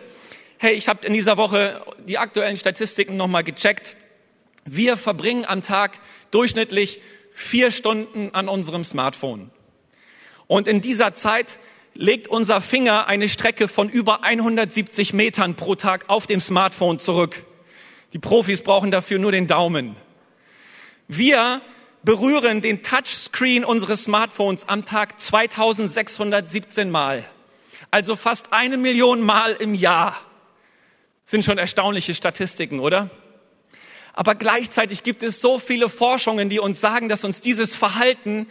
Hey, 0.59 0.75
ich 0.75 0.87
habe 0.87 1.07
in 1.07 1.13
dieser 1.13 1.37
Woche 1.37 1.83
die 2.07 2.19
aktuellen 2.19 2.55
Statistiken 2.55 3.17
nochmal 3.17 3.43
gecheckt. 3.43 3.97
Wir 4.65 4.95
verbringen 4.95 5.43
am 5.43 5.63
Tag 5.63 5.97
durchschnittlich 6.31 7.01
vier 7.33 7.71
Stunden 7.71 8.33
an 8.33 8.47
unserem 8.47 8.83
Smartphone. 8.83 9.51
Und 10.47 10.67
in 10.67 10.81
dieser 10.81 11.13
Zeit 11.15 11.59
legt 11.93 12.27
unser 12.27 12.61
Finger 12.61 13.07
eine 13.07 13.29
Strecke 13.29 13.67
von 13.67 13.89
über 13.89 14.23
170 14.23 15.13
Metern 15.13 15.55
pro 15.55 15.75
Tag 15.75 16.05
auf 16.07 16.27
dem 16.27 16.41
Smartphone 16.41 16.99
zurück. 16.99 17.45
Die 18.13 18.19
Profis 18.19 18.61
brauchen 18.61 18.91
dafür 18.91 19.19
nur 19.19 19.31
den 19.31 19.47
Daumen. 19.47 19.95
Wir 21.07 21.61
berühren 22.03 22.61
den 22.61 22.83
Touchscreen 22.83 23.63
unseres 23.63 24.05
Smartphones 24.05 24.67
am 24.67 24.85
Tag 24.85 25.19
2617 25.21 26.89
Mal. 26.89 27.23
Also 27.91 28.15
fast 28.15 28.53
eine 28.53 28.77
Million 28.77 29.21
Mal 29.21 29.53
im 29.59 29.73
Jahr. 29.73 30.19
Sind 31.25 31.45
schon 31.45 31.57
erstaunliche 31.57 32.15
Statistiken, 32.15 32.79
oder? 32.79 33.09
Aber 34.13 34.35
gleichzeitig 34.35 35.03
gibt 35.03 35.23
es 35.23 35.41
so 35.41 35.59
viele 35.59 35.89
Forschungen, 35.89 36.49
die 36.49 36.59
uns 36.59 36.81
sagen, 36.81 37.09
dass 37.09 37.23
uns 37.23 37.41
dieses 37.41 37.75
Verhalten 37.75 38.47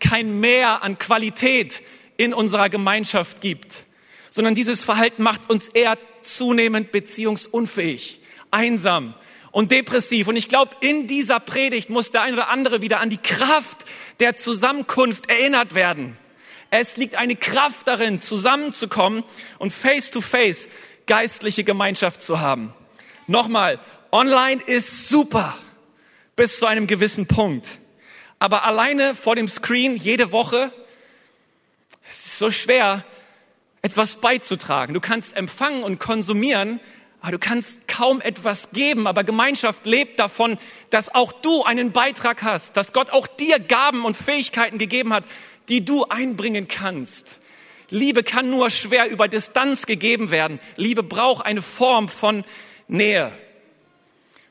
kein 0.00 0.40
Mehr 0.40 0.82
an 0.82 0.98
Qualität 0.98 1.82
in 2.16 2.34
unserer 2.34 2.68
Gemeinschaft 2.68 3.40
gibt, 3.40 3.72
sondern 4.30 4.54
dieses 4.54 4.82
Verhalten 4.82 5.22
macht 5.22 5.50
uns 5.50 5.68
eher 5.68 5.98
zunehmend 6.22 6.92
beziehungsunfähig, 6.92 8.20
einsam 8.50 9.14
und 9.50 9.70
depressiv. 9.70 10.26
Und 10.26 10.36
ich 10.36 10.48
glaube, 10.48 10.76
in 10.80 11.06
dieser 11.06 11.40
Predigt 11.40 11.90
muss 11.90 12.10
der 12.10 12.22
eine 12.22 12.34
oder 12.34 12.48
andere 12.48 12.82
wieder 12.82 13.00
an 13.00 13.10
die 13.10 13.18
Kraft 13.18 13.84
der 14.20 14.34
Zusammenkunft 14.34 15.28
erinnert 15.28 15.74
werden. 15.74 16.16
Es 16.70 16.96
liegt 16.96 17.14
eine 17.14 17.36
Kraft 17.36 17.86
darin, 17.86 18.20
zusammenzukommen 18.20 19.22
und 19.58 19.72
face 19.72 20.10
to 20.10 20.20
face 20.20 20.68
geistliche 21.06 21.62
Gemeinschaft 21.62 22.22
zu 22.22 22.40
haben. 22.40 22.74
Nochmal, 23.26 23.78
online 24.14 24.62
ist 24.64 25.08
super 25.08 25.58
bis 26.36 26.58
zu 26.58 26.66
einem 26.66 26.86
gewissen 26.86 27.26
Punkt. 27.26 27.66
Aber 28.38 28.64
alleine 28.64 29.14
vor 29.14 29.34
dem 29.34 29.48
Screen 29.48 29.96
jede 29.96 30.30
Woche, 30.30 30.72
es 32.12 32.26
ist 32.26 32.38
so 32.38 32.52
schwer, 32.52 33.04
etwas 33.82 34.16
beizutragen. 34.16 34.94
Du 34.94 35.00
kannst 35.00 35.36
empfangen 35.36 35.82
und 35.82 35.98
konsumieren, 35.98 36.78
aber 37.20 37.32
du 37.32 37.38
kannst 37.40 37.88
kaum 37.88 38.20
etwas 38.20 38.70
geben. 38.70 39.08
Aber 39.08 39.24
Gemeinschaft 39.24 39.84
lebt 39.84 40.20
davon, 40.20 40.58
dass 40.90 41.12
auch 41.12 41.32
du 41.32 41.64
einen 41.64 41.90
Beitrag 41.90 42.44
hast, 42.44 42.76
dass 42.76 42.92
Gott 42.92 43.10
auch 43.10 43.26
dir 43.26 43.58
Gaben 43.58 44.04
und 44.04 44.16
Fähigkeiten 44.16 44.78
gegeben 44.78 45.12
hat, 45.12 45.24
die 45.68 45.84
du 45.84 46.04
einbringen 46.04 46.68
kannst. 46.68 47.40
Liebe 47.90 48.22
kann 48.22 48.48
nur 48.48 48.70
schwer 48.70 49.10
über 49.10 49.26
Distanz 49.26 49.86
gegeben 49.86 50.30
werden. 50.30 50.60
Liebe 50.76 51.02
braucht 51.02 51.44
eine 51.44 51.62
Form 51.62 52.08
von 52.08 52.44
Nähe. 52.86 53.32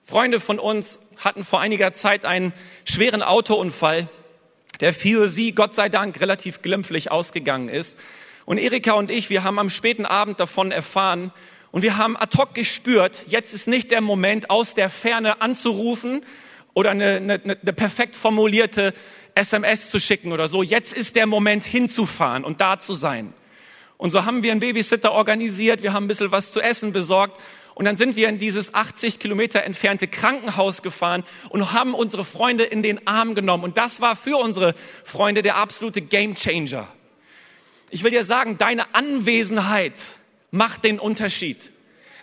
Freunde 0.05 0.41
von 0.41 0.59
uns 0.59 0.99
hatten 1.17 1.45
vor 1.45 1.61
einiger 1.61 1.93
Zeit 1.93 2.25
einen 2.25 2.53
schweren 2.83 3.23
Autounfall, 3.23 4.09
der 4.81 4.91
für 4.91 5.29
sie, 5.29 5.53
Gott 5.53 5.75
sei 5.75 5.87
Dank, 5.87 6.19
relativ 6.19 6.61
glimpflich 6.61 7.09
ausgegangen 7.09 7.69
ist. 7.69 7.97
Und 8.45 8.57
Erika 8.57 8.93
und 8.93 9.09
ich, 9.09 9.29
wir 9.29 9.43
haben 9.43 9.59
am 9.59 9.69
späten 9.69 10.05
Abend 10.05 10.41
davon 10.41 10.71
erfahren 10.71 11.31
und 11.71 11.83
wir 11.83 11.97
haben 11.97 12.17
ad 12.17 12.37
hoc 12.37 12.53
gespürt, 12.53 13.17
jetzt 13.27 13.53
ist 13.53 13.67
nicht 13.67 13.91
der 13.91 14.01
Moment, 14.01 14.49
aus 14.49 14.75
der 14.75 14.89
Ferne 14.89 15.41
anzurufen 15.41 16.25
oder 16.73 16.91
eine, 16.91 17.15
eine, 17.15 17.41
eine 17.43 17.73
perfekt 17.73 18.15
formulierte 18.15 18.93
SMS 19.35 19.89
zu 19.89 20.01
schicken 20.01 20.33
oder 20.33 20.49
so. 20.49 20.63
Jetzt 20.63 20.91
ist 20.93 21.15
der 21.15 21.27
Moment 21.27 21.63
hinzufahren 21.63 22.43
und 22.43 22.59
da 22.59 22.77
zu 22.77 22.93
sein. 22.93 23.33
Und 23.97 24.11
so 24.11 24.25
haben 24.25 24.43
wir 24.43 24.51
einen 24.51 24.59
Babysitter 24.59 25.13
organisiert, 25.13 25.81
wir 25.81 25.93
haben 25.93 26.05
ein 26.05 26.07
bisschen 26.09 26.33
was 26.33 26.51
zu 26.51 26.59
essen 26.59 26.91
besorgt 26.91 27.39
und 27.75 27.85
dann 27.85 27.95
sind 27.95 28.15
wir 28.15 28.29
in 28.29 28.37
dieses 28.37 28.73
80 28.73 29.19
Kilometer 29.19 29.63
entfernte 29.63 30.07
Krankenhaus 30.07 30.83
gefahren 30.83 31.23
und 31.49 31.71
haben 31.71 31.93
unsere 31.93 32.23
Freunde 32.23 32.63
in 32.63 32.83
den 32.83 33.07
Arm 33.07 33.33
genommen. 33.35 33.63
Und 33.63 33.77
das 33.77 33.99
war 33.99 34.15
für 34.15 34.37
unsere 34.37 34.75
Freunde 35.03 35.41
der 35.41 35.55
absolute 35.55 36.01
Gamechanger. 36.01 36.87
Ich 37.89 38.03
will 38.03 38.11
dir 38.11 38.23
sagen, 38.23 38.57
deine 38.57 38.93
Anwesenheit 38.93 39.93
macht 40.51 40.83
den 40.83 40.99
Unterschied. 40.99 41.71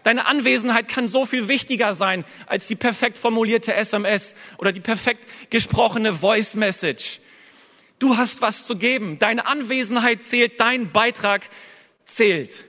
Deine 0.04 0.26
Anwesenheit 0.26 0.88
kann 0.88 1.08
so 1.08 1.26
viel 1.26 1.48
wichtiger 1.48 1.92
sein 1.92 2.24
als 2.46 2.66
die 2.66 2.76
perfekt 2.76 3.18
formulierte 3.18 3.74
SMS 3.74 4.34
oder 4.56 4.72
die 4.72 4.80
perfekt 4.80 5.28
gesprochene 5.50 6.14
Voice 6.14 6.54
Message. 6.54 7.20
Du 7.98 8.16
hast 8.16 8.40
was 8.40 8.66
zu 8.66 8.76
geben. 8.76 9.18
Deine 9.18 9.46
Anwesenheit 9.46 10.22
zählt, 10.22 10.58
dein 10.58 10.90
Beitrag 10.90 11.42
zählt. 12.06 12.64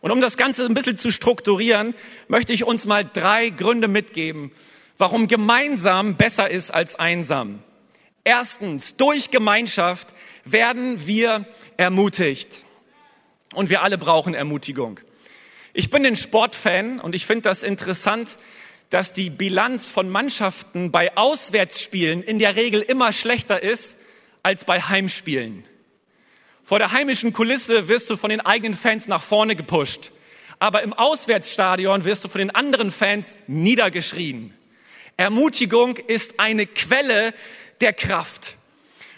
Und 0.00 0.10
um 0.10 0.20
das 0.20 0.36
Ganze 0.36 0.64
ein 0.64 0.74
bisschen 0.74 0.96
zu 0.96 1.10
strukturieren, 1.10 1.94
möchte 2.28 2.52
ich 2.52 2.64
uns 2.64 2.86
mal 2.86 3.04
drei 3.04 3.50
Gründe 3.50 3.88
mitgeben, 3.88 4.50
warum 4.98 5.28
gemeinsam 5.28 6.16
besser 6.16 6.50
ist 6.50 6.70
als 6.70 6.94
einsam. 6.94 7.62
Erstens, 8.24 8.96
durch 8.96 9.30
Gemeinschaft 9.30 10.08
werden 10.44 11.06
wir 11.06 11.46
ermutigt. 11.76 12.58
Und 13.54 13.68
wir 13.68 13.82
alle 13.82 13.98
brauchen 13.98 14.34
Ermutigung. 14.34 15.00
Ich 15.72 15.90
bin 15.90 16.06
ein 16.06 16.16
Sportfan 16.16 17.00
und 17.00 17.14
ich 17.14 17.26
finde 17.26 17.42
das 17.42 17.62
interessant, 17.62 18.36
dass 18.90 19.12
die 19.12 19.30
Bilanz 19.30 19.88
von 19.88 20.08
Mannschaften 20.08 20.90
bei 20.90 21.16
Auswärtsspielen 21.16 22.22
in 22.22 22.38
der 22.38 22.56
Regel 22.56 22.80
immer 22.80 23.12
schlechter 23.12 23.62
ist 23.62 23.96
als 24.42 24.64
bei 24.64 24.80
Heimspielen. 24.80 25.64
Vor 26.70 26.78
der 26.78 26.92
heimischen 26.92 27.32
Kulisse 27.32 27.88
wirst 27.88 28.08
du 28.10 28.16
von 28.16 28.30
den 28.30 28.40
eigenen 28.42 28.78
Fans 28.78 29.08
nach 29.08 29.24
vorne 29.24 29.56
gepusht. 29.56 30.12
Aber 30.60 30.84
im 30.84 30.92
Auswärtsstadion 30.92 32.04
wirst 32.04 32.22
du 32.22 32.28
von 32.28 32.38
den 32.38 32.50
anderen 32.50 32.92
Fans 32.92 33.34
niedergeschrien. 33.48 34.54
Ermutigung 35.16 35.96
ist 35.96 36.38
eine 36.38 36.66
Quelle 36.66 37.34
der 37.80 37.92
Kraft. 37.92 38.54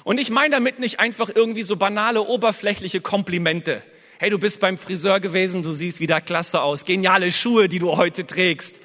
Und 0.02 0.18
ich 0.18 0.30
meine 0.30 0.54
damit 0.54 0.78
nicht 0.78 0.98
einfach 0.98 1.28
irgendwie 1.28 1.60
so 1.62 1.76
banale, 1.76 2.22
oberflächliche 2.22 3.02
Komplimente 3.02 3.82
hey, 4.18 4.30
du 4.30 4.38
bist 4.38 4.58
beim 4.58 4.78
Friseur 4.78 5.20
gewesen, 5.20 5.62
du 5.62 5.74
siehst 5.74 6.00
wieder 6.00 6.22
klasse 6.22 6.62
aus, 6.62 6.86
geniale 6.86 7.30
Schuhe, 7.30 7.68
die 7.68 7.80
du 7.80 7.98
heute 7.98 8.26
trägst. 8.26 8.76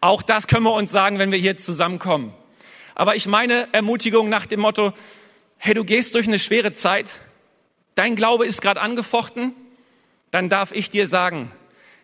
Auch 0.00 0.22
das 0.22 0.46
können 0.46 0.62
wir 0.62 0.72
uns 0.72 0.90
sagen, 0.90 1.18
wenn 1.18 1.32
wir 1.32 1.38
hier 1.38 1.58
zusammenkommen. 1.58 2.32
Aber 2.94 3.14
ich 3.14 3.26
meine 3.26 3.68
Ermutigung 3.72 4.30
nach 4.30 4.46
dem 4.46 4.60
Motto, 4.60 4.94
hey, 5.58 5.74
du 5.74 5.84
gehst 5.84 6.14
durch 6.14 6.26
eine 6.26 6.38
schwere 6.38 6.72
Zeit, 6.72 7.10
dein 7.96 8.14
Glaube 8.14 8.46
ist 8.46 8.62
gerade 8.62 8.80
angefochten, 8.80 9.54
dann 10.30 10.48
darf 10.48 10.70
ich 10.70 10.90
dir 10.90 11.08
sagen, 11.08 11.50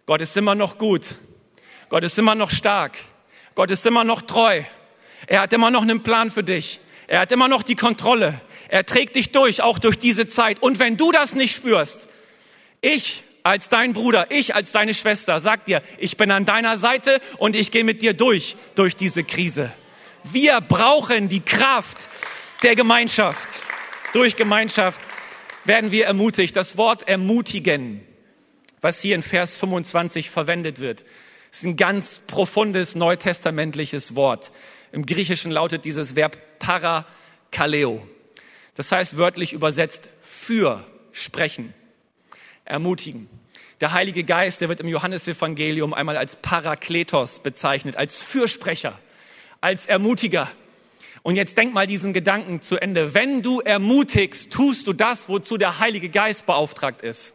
Gott 0.06 0.20
ist 0.20 0.36
immer 0.36 0.56
noch 0.56 0.78
gut, 0.78 1.02
Gott 1.88 2.02
ist 2.02 2.18
immer 2.18 2.34
noch 2.34 2.50
stark, 2.50 2.98
Gott 3.54 3.70
ist 3.70 3.86
immer 3.86 4.02
noch 4.02 4.22
treu, 4.22 4.62
er 5.28 5.42
hat 5.42 5.52
immer 5.52 5.70
noch 5.70 5.82
einen 5.82 6.02
Plan 6.02 6.32
für 6.32 6.42
dich, 6.42 6.80
er 7.06 7.20
hat 7.20 7.30
immer 7.30 7.46
noch 7.46 7.62
die 7.62 7.76
Kontrolle, 7.76 8.40
er 8.68 8.84
trägt 8.84 9.14
dich 9.16 9.30
durch, 9.30 9.62
auch 9.62 9.78
durch 9.78 9.98
diese 9.98 10.26
Zeit. 10.26 10.62
Und 10.62 10.78
wenn 10.78 10.96
du 10.96 11.12
das 11.12 11.34
nicht 11.34 11.54
spürst, 11.54 12.08
ich 12.80 13.22
als 13.42 13.68
dein 13.68 13.92
Bruder, 13.92 14.26
ich 14.30 14.54
als 14.54 14.72
deine 14.72 14.94
Schwester, 14.94 15.40
sag 15.40 15.66
dir, 15.66 15.82
ich 15.98 16.16
bin 16.16 16.30
an 16.30 16.46
deiner 16.46 16.76
Seite 16.76 17.20
und 17.38 17.54
ich 17.54 17.70
gehe 17.70 17.84
mit 17.84 18.00
dir 18.00 18.14
durch, 18.14 18.56
durch 18.74 18.96
diese 18.96 19.24
Krise. 19.24 19.72
Wir 20.24 20.60
brauchen 20.60 21.28
die 21.28 21.40
Kraft 21.40 21.98
der 22.62 22.76
Gemeinschaft. 22.76 23.48
Durch 24.12 24.36
Gemeinschaft 24.36 25.00
werden 25.64 25.92
wir 25.92 26.06
ermutigt. 26.06 26.56
Das 26.56 26.76
Wort 26.76 27.08
ermutigen, 27.08 28.00
was 28.80 29.00
hier 29.00 29.14
in 29.14 29.22
Vers 29.22 29.56
25 29.58 30.30
verwendet 30.30 30.80
wird, 30.80 31.04
ist 31.50 31.64
ein 31.64 31.76
ganz 31.76 32.20
profundes 32.26 32.94
neutestamentliches 32.94 34.14
Wort. 34.16 34.52
Im 34.90 35.06
Griechischen 35.06 35.50
lautet 35.50 35.84
dieses 35.84 36.16
Verb 36.16 36.38
parakaleo. 36.58 38.06
Das 38.74 38.90
heißt 38.90 39.16
wörtlich 39.16 39.52
übersetzt 39.52 40.08
für 40.22 40.86
sprechen 41.12 41.74
ermutigen. 42.64 43.28
Der 43.80 43.92
Heilige 43.92 44.24
Geist, 44.24 44.60
der 44.60 44.68
wird 44.68 44.80
im 44.80 44.88
Johannesevangelium 44.88 45.92
einmal 45.92 46.16
als 46.16 46.36
Parakletos 46.36 47.40
bezeichnet, 47.40 47.96
als 47.96 48.20
Fürsprecher, 48.20 48.98
als 49.60 49.86
Ermutiger. 49.86 50.48
Und 51.22 51.36
jetzt 51.36 51.56
denk 51.56 51.72
mal 51.72 51.86
diesen 51.86 52.12
Gedanken 52.12 52.62
zu 52.62 52.76
Ende. 52.76 53.14
Wenn 53.14 53.42
du 53.42 53.60
ermutigst, 53.60 54.50
tust 54.50 54.86
du 54.86 54.92
das, 54.92 55.28
wozu 55.28 55.56
der 55.56 55.78
Heilige 55.78 56.08
Geist 56.08 56.46
beauftragt 56.46 57.02
ist. 57.02 57.34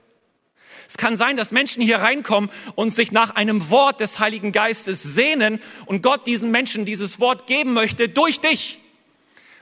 Es 0.89 0.97
kann 0.97 1.17
sein, 1.17 1.35
dass 1.35 1.51
Menschen 1.51 1.81
hier 1.81 1.97
reinkommen 1.99 2.49
und 2.75 2.91
sich 2.91 3.11
nach 3.11 3.35
einem 3.35 3.69
Wort 3.69 3.99
des 3.99 4.19
Heiligen 4.19 4.51
Geistes 4.51 5.03
sehnen 5.03 5.59
und 5.85 6.01
Gott 6.01 6.27
diesen 6.27 6.51
Menschen 6.51 6.85
dieses 6.85 7.19
Wort 7.19 7.47
geben 7.47 7.73
möchte 7.73 8.07
durch 8.07 8.39
dich. 8.39 8.79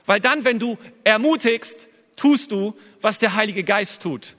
Weil 0.06 0.20
dann, 0.20 0.44
wenn 0.44 0.60
du 0.60 0.78
ermutigst, 1.02 1.88
tust 2.14 2.52
du, 2.52 2.76
was 3.00 3.18
der 3.18 3.34
Heilige 3.34 3.64
Geist 3.64 4.02
tut. 4.02 4.36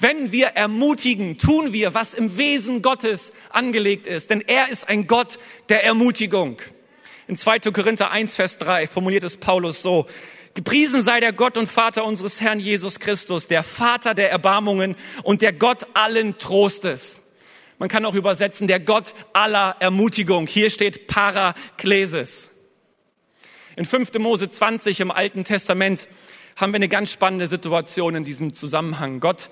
Wenn 0.00 0.30
wir 0.32 0.48
ermutigen, 0.48 1.38
tun 1.38 1.72
wir, 1.72 1.94
was 1.94 2.14
im 2.14 2.36
Wesen 2.36 2.82
Gottes 2.82 3.32
angelegt 3.50 4.06
ist, 4.06 4.30
denn 4.30 4.40
er 4.40 4.68
ist 4.68 4.88
ein 4.88 5.06
Gott 5.06 5.38
der 5.68 5.84
Ermutigung. 5.84 6.58
In 7.28 7.36
2. 7.36 7.58
Korinther 7.58 8.10
1, 8.10 8.36
Vers 8.36 8.56
3 8.56 8.86
formuliert 8.86 9.22
es 9.22 9.36
Paulus 9.36 9.82
so, 9.82 10.06
Gepriesen 10.54 11.02
sei 11.02 11.20
der 11.20 11.34
Gott 11.34 11.58
und 11.58 11.70
Vater 11.70 12.04
unseres 12.04 12.40
Herrn 12.40 12.58
Jesus 12.58 12.98
Christus, 12.98 13.46
der 13.46 13.62
Vater 13.62 14.14
der 14.14 14.30
Erbarmungen 14.30 14.96
und 15.22 15.42
der 15.42 15.52
Gott 15.52 15.86
allen 15.92 16.38
Trostes. 16.38 17.22
Man 17.78 17.90
kann 17.90 18.06
auch 18.06 18.14
übersetzen, 18.14 18.66
der 18.66 18.80
Gott 18.80 19.14
aller 19.34 19.76
Ermutigung. 19.78 20.46
Hier 20.46 20.70
steht 20.70 21.06
Paraklesis. 21.06 22.48
In 23.76 23.84
5. 23.84 24.14
Mose 24.14 24.50
20 24.50 24.98
im 24.98 25.10
Alten 25.10 25.44
Testament 25.44 26.08
haben 26.56 26.72
wir 26.72 26.76
eine 26.76 26.88
ganz 26.88 27.12
spannende 27.12 27.46
Situation 27.46 28.16
in 28.16 28.24
diesem 28.24 28.54
Zusammenhang. 28.54 29.20
Gott 29.20 29.50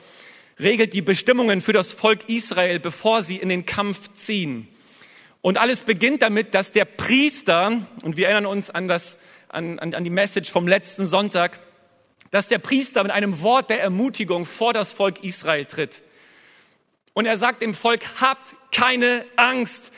regelt 0.59 0.95
die 0.95 1.03
Bestimmungen 1.03 1.61
für 1.61 1.75
das 1.75 1.93
Volk 1.93 2.29
Israel, 2.29 2.81
bevor 2.81 3.23
sie 3.23 3.37
in 3.37 3.51
den 3.51 3.67
Kampf 3.67 4.15
ziehen. 4.15 4.67
Und 5.47 5.59
alles 5.59 5.85
beginnt 5.85 6.23
damit, 6.23 6.55
dass 6.55 6.73
der 6.73 6.85
Priester, 6.85 7.81
und 8.03 8.17
wir 8.17 8.27
erinnern 8.27 8.47
uns 8.47 8.69
an, 8.69 8.89
das, 8.89 9.17
an, 9.49 9.79
an, 9.79 9.95
an 9.95 10.03
die 10.03 10.11
Message 10.11 10.51
vom 10.51 10.67
letzten 10.67 11.07
Sonntag, 11.07 11.61
dass 12.33 12.49
der 12.49 12.59
Priester 12.59 13.01
mit 13.05 13.13
einem 13.13 13.41
Wort 13.43 13.71
der 13.71 13.81
Ermutigung 13.81 14.45
vor 14.45 14.73
das 14.73 14.93
Volk 14.93 15.23
Israel 15.23 15.65
tritt. 15.65 16.03
Und 17.13 17.27
er 17.27 17.37
sagt 17.37 17.63
dem 17.63 17.77
Volk, 17.77 18.01
habt 18.21 18.57
keine 18.73 19.25
Angst, 19.37 19.93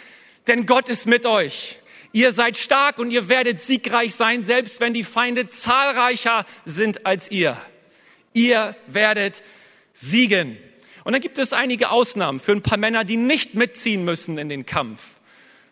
denn 0.49 0.67
Gott 0.67 0.90
ist 0.90 1.07
mit 1.07 1.25
euch. 1.25 1.78
Ihr 2.12 2.33
seid 2.33 2.59
stark 2.59 2.99
und 2.99 3.11
ihr 3.11 3.31
werdet 3.31 3.62
siegreich 3.62 4.14
sein, 4.14 4.43
selbst 4.43 4.83
wenn 4.83 4.93
die 4.93 5.02
Feinde 5.02 5.49
zahlreicher 5.49 6.45
sind 6.67 7.07
als 7.07 7.31
ihr. 7.31 7.57
Ihr 8.35 8.76
werdet 8.87 9.43
siegen. 9.95 10.59
Und 11.05 11.14
dann 11.14 11.23
gibt 11.23 11.38
es 11.38 11.55
einige 11.55 11.88
Ausnahmen 11.88 12.38
für 12.38 12.52
ein 12.52 12.61
paar 12.61 12.76
Männer, 12.76 13.07
die 13.07 13.17
nicht 13.17 13.55
mitziehen 13.55 14.05
müssen 14.05 14.37
in 14.37 14.50
den 14.50 14.67
Kampf. 14.67 15.00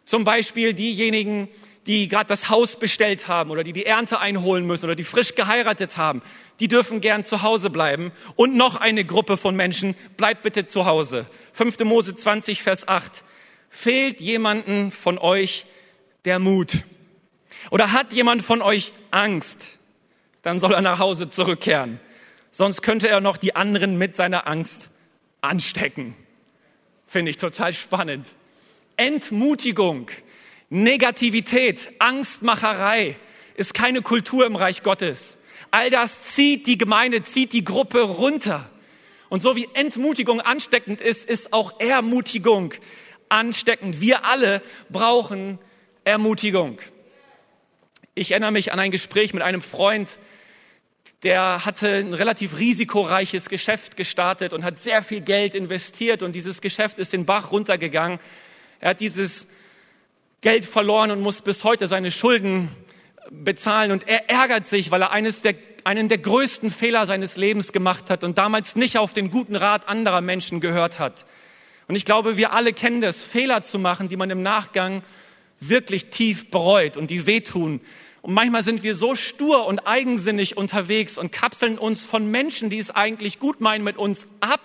Zum 0.06 0.24
Beispiel 0.24 0.72
diejenigen, 0.72 1.48
die 1.86 2.08
gerade 2.08 2.28
das 2.28 2.48
Haus 2.48 2.78
bestellt 2.78 3.28
haben 3.28 3.50
oder 3.50 3.64
die 3.64 3.72
die 3.72 3.86
Ernte 3.86 4.20
einholen 4.20 4.66
müssen 4.66 4.86
oder 4.86 4.94
die 4.94 5.04
frisch 5.04 5.34
geheiratet 5.34 5.96
haben, 5.96 6.22
die 6.60 6.68
dürfen 6.68 7.00
gern 7.00 7.24
zu 7.24 7.42
Hause 7.42 7.70
bleiben. 7.70 8.12
Und 8.36 8.56
noch 8.56 8.76
eine 8.76 9.04
Gruppe 9.04 9.36
von 9.36 9.54
Menschen, 9.56 9.96
bleibt 10.16 10.42
bitte 10.42 10.66
zu 10.66 10.86
Hause. 10.86 11.26
5. 11.52 11.80
Mose 11.80 12.14
20, 12.14 12.62
Vers 12.62 12.86
8. 12.88 13.24
Fehlt 13.68 14.20
jemanden 14.20 14.90
von 14.92 15.18
euch 15.18 15.66
der 16.24 16.38
Mut? 16.38 16.84
Oder 17.70 17.92
hat 17.92 18.12
jemand 18.12 18.42
von 18.42 18.62
euch 18.62 18.92
Angst? 19.10 19.78
Dann 20.42 20.60
soll 20.60 20.72
er 20.72 20.82
nach 20.82 21.00
Hause 21.00 21.28
zurückkehren. 21.28 22.00
Sonst 22.52 22.80
könnte 22.80 23.08
er 23.08 23.20
noch 23.20 23.36
die 23.36 23.56
anderen 23.56 23.98
mit 23.98 24.14
seiner 24.14 24.46
Angst 24.46 24.88
anstecken. 25.40 26.14
Finde 27.08 27.30
ich 27.30 27.36
total 27.38 27.72
spannend. 27.72 28.26
Entmutigung, 28.96 30.10
Negativität, 30.70 31.80
Angstmacherei 31.98 33.16
ist 33.56 33.74
keine 33.74 34.02
Kultur 34.02 34.46
im 34.46 34.56
Reich 34.56 34.82
Gottes. 34.82 35.38
All 35.70 35.90
das 35.90 36.22
zieht 36.22 36.66
die 36.66 36.78
Gemeinde, 36.78 37.22
zieht 37.22 37.52
die 37.52 37.64
Gruppe 37.64 38.00
runter. 38.02 38.70
Und 39.28 39.42
so 39.42 39.56
wie 39.56 39.68
Entmutigung 39.74 40.40
ansteckend 40.40 41.00
ist, 41.00 41.28
ist 41.28 41.52
auch 41.52 41.80
Ermutigung 41.80 42.74
ansteckend. 43.28 44.00
Wir 44.00 44.24
alle 44.24 44.62
brauchen 44.88 45.58
Ermutigung. 46.04 46.78
Ich 48.14 48.30
erinnere 48.30 48.52
mich 48.52 48.72
an 48.72 48.80
ein 48.80 48.90
Gespräch 48.90 49.34
mit 49.34 49.42
einem 49.42 49.62
Freund, 49.62 50.18
der 51.22 51.64
hatte 51.64 51.96
ein 51.96 52.14
relativ 52.14 52.58
risikoreiches 52.58 53.48
Geschäft 53.48 53.96
gestartet 53.96 54.52
und 54.52 54.64
hat 54.64 54.78
sehr 54.78 55.02
viel 55.02 55.20
Geld 55.20 55.54
investiert 55.54 56.22
und 56.22 56.32
dieses 56.32 56.60
Geschäft 56.60 56.98
ist 56.98 57.12
den 57.12 57.26
Bach 57.26 57.52
runtergegangen. 57.52 58.20
Er 58.80 58.90
hat 58.90 59.00
dieses 59.00 59.46
Geld 60.40 60.64
verloren 60.64 61.10
und 61.10 61.20
muss 61.20 61.40
bis 61.40 61.64
heute 61.64 61.86
seine 61.86 62.10
Schulden 62.10 62.68
bezahlen 63.30 63.90
und 63.90 64.06
er 64.06 64.28
ärgert 64.28 64.66
sich, 64.66 64.90
weil 64.90 65.02
er 65.02 65.10
eines 65.10 65.42
der, 65.42 65.54
einen 65.84 66.08
der 66.08 66.18
größten 66.18 66.70
Fehler 66.70 67.06
seines 67.06 67.36
Lebens 67.36 67.72
gemacht 67.72 68.10
hat 68.10 68.22
und 68.22 68.38
damals 68.38 68.76
nicht 68.76 68.98
auf 68.98 69.12
den 69.12 69.30
guten 69.30 69.56
Rat 69.56 69.88
anderer 69.88 70.20
Menschen 70.20 70.60
gehört 70.60 70.98
hat. 70.98 71.24
Und 71.88 71.96
ich 71.96 72.04
glaube, 72.04 72.36
wir 72.36 72.52
alle 72.52 72.72
kennen 72.72 73.00
das, 73.00 73.18
Fehler 73.18 73.62
zu 73.62 73.78
machen, 73.78 74.08
die 74.08 74.16
man 74.16 74.30
im 74.30 74.42
Nachgang 74.42 75.02
wirklich 75.60 76.10
tief 76.10 76.50
bereut 76.50 76.96
und 76.96 77.10
die 77.10 77.26
wehtun. 77.26 77.80
Und 78.22 78.34
manchmal 78.34 78.64
sind 78.64 78.82
wir 78.82 78.94
so 78.94 79.14
stur 79.14 79.66
und 79.66 79.86
eigensinnig 79.86 80.56
unterwegs 80.56 81.16
und 81.16 81.30
kapseln 81.30 81.78
uns 81.78 82.04
von 82.04 82.28
Menschen, 82.30 82.70
die 82.70 82.78
es 82.78 82.90
eigentlich 82.90 83.38
gut 83.38 83.60
meinen, 83.60 83.84
mit 83.84 83.96
uns 83.96 84.26
ab. 84.40 84.60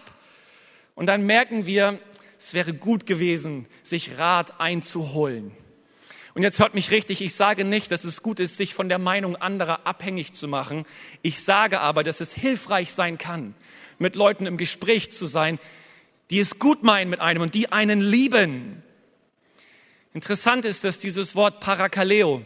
Und 0.95 1.05
dann 1.05 1.25
merken 1.25 1.65
wir, 1.65 1.99
es 2.41 2.55
wäre 2.55 2.73
gut 2.73 3.05
gewesen, 3.05 3.67
sich 3.83 4.17
Rat 4.17 4.59
einzuholen. 4.59 5.51
Und 6.33 6.41
jetzt 6.41 6.57
hört 6.57 6.73
mich 6.73 6.89
richtig, 6.89 7.21
ich 7.21 7.35
sage 7.35 7.63
nicht, 7.63 7.91
dass 7.91 8.03
es 8.03 8.23
gut 8.23 8.39
ist, 8.39 8.57
sich 8.57 8.73
von 8.73 8.89
der 8.89 8.97
Meinung 8.97 9.35
anderer 9.35 9.85
abhängig 9.85 10.33
zu 10.33 10.47
machen. 10.47 10.87
Ich 11.21 11.43
sage 11.43 11.79
aber, 11.79 12.03
dass 12.03 12.19
es 12.19 12.33
hilfreich 12.33 12.93
sein 12.95 13.19
kann, 13.19 13.53
mit 13.99 14.15
Leuten 14.15 14.47
im 14.47 14.57
Gespräch 14.57 15.11
zu 15.11 15.27
sein, 15.27 15.59
die 16.31 16.39
es 16.39 16.57
gut 16.57 16.81
meinen 16.81 17.11
mit 17.11 17.19
einem 17.19 17.43
und 17.43 17.53
die 17.53 17.71
einen 17.71 18.01
lieben. 18.01 18.81
Interessant 20.11 20.65
ist, 20.65 20.83
dass 20.83 20.97
dieses 20.97 21.35
Wort 21.35 21.59
Parakaleo 21.59 22.43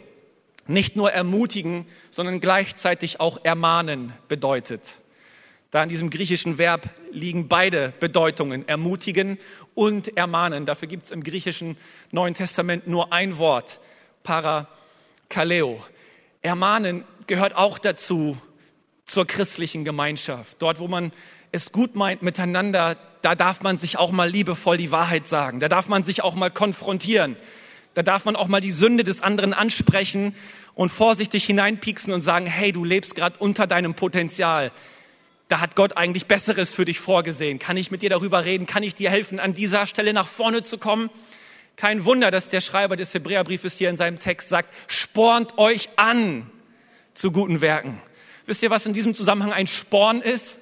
nicht 0.67 0.97
nur 0.97 1.13
ermutigen, 1.13 1.87
sondern 2.11 2.41
gleichzeitig 2.41 3.21
auch 3.21 3.45
ermahnen 3.45 4.11
bedeutet. 4.27 4.97
Da 5.75 5.83
in 5.83 5.89
diesem 5.89 6.09
griechischen 6.09 6.57
Verb 6.57 6.89
liegen 7.11 7.49
beide 7.49 7.91
Bedeutungen, 7.99 8.65
ermutigen 8.65 9.37
und 9.73 10.15
ermahnen. 10.15 10.65
Dafür 10.65 10.87
gibt 10.87 11.03
es 11.03 11.11
im 11.11 11.21
griechischen 11.21 11.75
Neuen 12.11 12.33
Testament 12.33 12.87
nur 12.87 13.11
ein 13.11 13.37
Wort, 13.39 13.81
parakaleo. 14.23 15.83
Ermahnen 16.41 17.03
gehört 17.27 17.57
auch 17.57 17.77
dazu, 17.77 18.37
zur 19.05 19.27
christlichen 19.27 19.83
Gemeinschaft. 19.83 20.55
Dort, 20.59 20.79
wo 20.79 20.87
man 20.87 21.11
es 21.51 21.73
gut 21.73 21.93
meint 21.93 22.21
miteinander, 22.21 22.95
da 23.21 23.35
darf 23.35 23.61
man 23.61 23.77
sich 23.77 23.97
auch 23.97 24.13
mal 24.13 24.29
liebevoll 24.29 24.77
die 24.77 24.93
Wahrheit 24.93 25.27
sagen. 25.27 25.59
Da 25.59 25.67
darf 25.67 25.89
man 25.89 26.05
sich 26.05 26.23
auch 26.23 26.35
mal 26.35 26.51
konfrontieren. 26.51 27.35
Da 27.95 28.01
darf 28.01 28.23
man 28.23 28.37
auch 28.37 28.47
mal 28.47 28.61
die 28.61 28.71
Sünde 28.71 29.03
des 29.03 29.21
anderen 29.21 29.53
ansprechen 29.53 30.35
und 30.73 30.89
vorsichtig 30.89 31.43
hineinpieksen 31.43 32.13
und 32.13 32.21
sagen, 32.21 32.45
hey, 32.45 32.71
du 32.71 32.85
lebst 32.85 33.13
gerade 33.13 33.35
unter 33.39 33.67
deinem 33.67 33.93
Potenzial. 33.93 34.71
Da 35.47 35.59
hat 35.59 35.75
Gott 35.75 35.95
eigentlich 35.95 36.25
Besseres 36.25 36.73
für 36.73 36.85
dich 36.85 36.99
vorgesehen. 36.99 37.59
Kann 37.59 37.77
ich 37.77 37.91
mit 37.91 38.01
dir 38.01 38.09
darüber 38.09 38.45
reden? 38.45 38.65
Kann 38.65 38.81
ich 38.81 38.95
dir 38.95 39.11
helfen, 39.11 39.39
an 39.39 39.53
dieser 39.53 39.85
Stelle 39.85 40.11
nach 40.11 40.27
vorne 40.27 40.63
zu 40.63 40.77
kommen? 40.79 41.11
Kein 41.75 42.05
Wunder, 42.05 42.31
dass 42.31 42.49
der 42.49 42.61
Schreiber 42.61 42.95
des 42.95 43.13
Hebräerbriefes 43.13 43.77
hier 43.77 43.89
in 43.89 43.97
seinem 43.97 44.19
Text 44.19 44.49
sagt, 44.49 44.73
spornt 44.87 45.57
euch 45.57 45.89
an 45.97 46.49
zu 47.13 47.31
guten 47.31 47.61
Werken. 47.61 48.01
Wisst 48.45 48.63
ihr, 48.63 48.69
was 48.69 48.85
in 48.85 48.93
diesem 48.93 49.13
Zusammenhang 49.13 49.53
ein 49.53 49.67
Sporn 49.67 50.21
ist? 50.21 50.57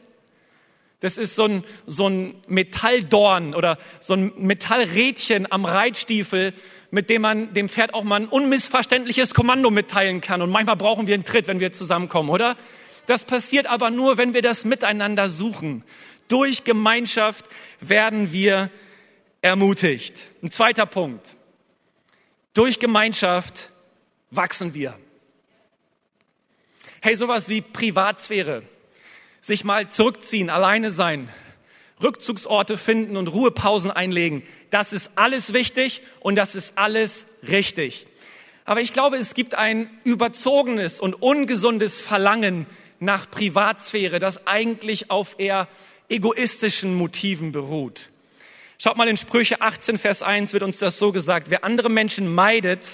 Das 0.99 1.17
ist 1.17 1.35
so 1.35 1.45
ein, 1.45 1.63
so 1.85 2.07
ein 2.07 2.33
Metalldorn 2.47 3.55
oder 3.55 3.77
so 3.99 4.13
ein 4.13 4.33
Metallrädchen 4.37 5.51
am 5.51 5.65
Reitstiefel, 5.65 6.53
mit 6.91 7.09
dem 7.09 7.21
man 7.21 7.53
dem 7.53 7.69
Pferd 7.69 7.93
auch 7.93 8.03
mal 8.03 8.21
ein 8.21 8.27
unmissverständliches 8.27 9.33
Kommando 9.33 9.69
mitteilen 9.69 10.21
kann. 10.21 10.41
Und 10.41 10.49
manchmal 10.49 10.77
brauchen 10.77 11.07
wir 11.07 11.13
einen 11.13 11.25
Tritt, 11.25 11.47
wenn 11.47 11.59
wir 11.59 11.73
zusammenkommen, 11.73 12.29
oder? 12.29 12.55
Das 13.05 13.23
passiert 13.23 13.67
aber 13.67 13.89
nur, 13.89 14.17
wenn 14.17 14.33
wir 14.33 14.41
das 14.41 14.65
miteinander 14.65 15.29
suchen. 15.29 15.83
Durch 16.27 16.63
Gemeinschaft 16.63 17.45
werden 17.81 18.31
wir 18.31 18.69
ermutigt. 19.41 20.15
Ein 20.41 20.51
zweiter 20.51 20.85
Punkt. 20.85 21.35
Durch 22.53 22.79
Gemeinschaft 22.79 23.71
wachsen 24.31 24.73
wir. 24.73 24.97
Hey, 27.01 27.15
sowas 27.15 27.49
wie 27.49 27.61
Privatsphäre, 27.61 28.63
sich 29.41 29.65
mal 29.65 29.89
zurückziehen, 29.89 30.49
alleine 30.49 30.91
sein, 30.91 31.27
Rückzugsorte 32.01 32.77
finden 32.77 33.17
und 33.17 33.27
Ruhepausen 33.27 33.91
einlegen. 33.91 34.43
Das 34.69 34.93
ist 34.93 35.11
alles 35.15 35.53
wichtig 35.53 36.01
und 36.21 36.35
das 36.35 36.55
ist 36.55 36.77
alles 36.77 37.25
richtig. 37.45 38.07
Aber 38.65 38.79
ich 38.79 38.93
glaube, 38.93 39.17
es 39.17 39.33
gibt 39.33 39.55
ein 39.55 39.89
überzogenes 40.05 40.99
und 40.99 41.15
ungesundes 41.15 41.99
Verlangen 41.99 42.65
nach 43.03 43.29
Privatsphäre, 43.29 44.19
das 44.19 44.47
eigentlich 44.47 45.11
auf 45.11 45.35
eher 45.37 45.67
egoistischen 46.09 46.95
Motiven 46.95 47.51
beruht. 47.51 48.09
Schaut 48.77 48.97
mal 48.97 49.07
in 49.07 49.17
Sprüche 49.17 49.61
18, 49.61 49.97
Vers 49.97 50.23
1 50.23 50.53
wird 50.53 50.63
uns 50.63 50.79
das 50.79 50.97
so 50.97 51.11
gesagt. 51.11 51.49
Wer 51.49 51.63
andere 51.63 51.89
Menschen 51.89 52.33
meidet, 52.33 52.85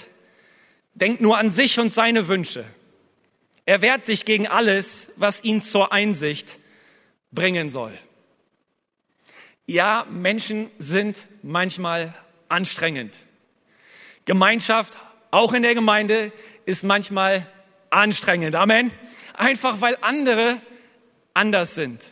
denkt 0.94 1.20
nur 1.20 1.38
an 1.38 1.50
sich 1.50 1.78
und 1.78 1.92
seine 1.92 2.28
Wünsche. 2.28 2.64
Er 3.66 3.82
wehrt 3.82 4.04
sich 4.04 4.24
gegen 4.24 4.46
alles, 4.46 5.08
was 5.16 5.44
ihn 5.44 5.62
zur 5.62 5.92
Einsicht 5.92 6.58
bringen 7.32 7.68
soll. 7.68 7.96
Ja, 9.66 10.06
Menschen 10.10 10.70
sind 10.78 11.16
manchmal 11.42 12.14
anstrengend. 12.48 13.14
Gemeinschaft, 14.24 14.94
auch 15.30 15.52
in 15.52 15.62
der 15.62 15.74
Gemeinde, 15.74 16.32
ist 16.66 16.82
manchmal 16.82 17.46
anstrengend. 17.90 18.54
Amen. 18.56 18.90
Einfach 19.40 19.80
weil 19.80 19.96
andere 20.02 20.60
anders 21.32 21.74
sind. 21.74 22.02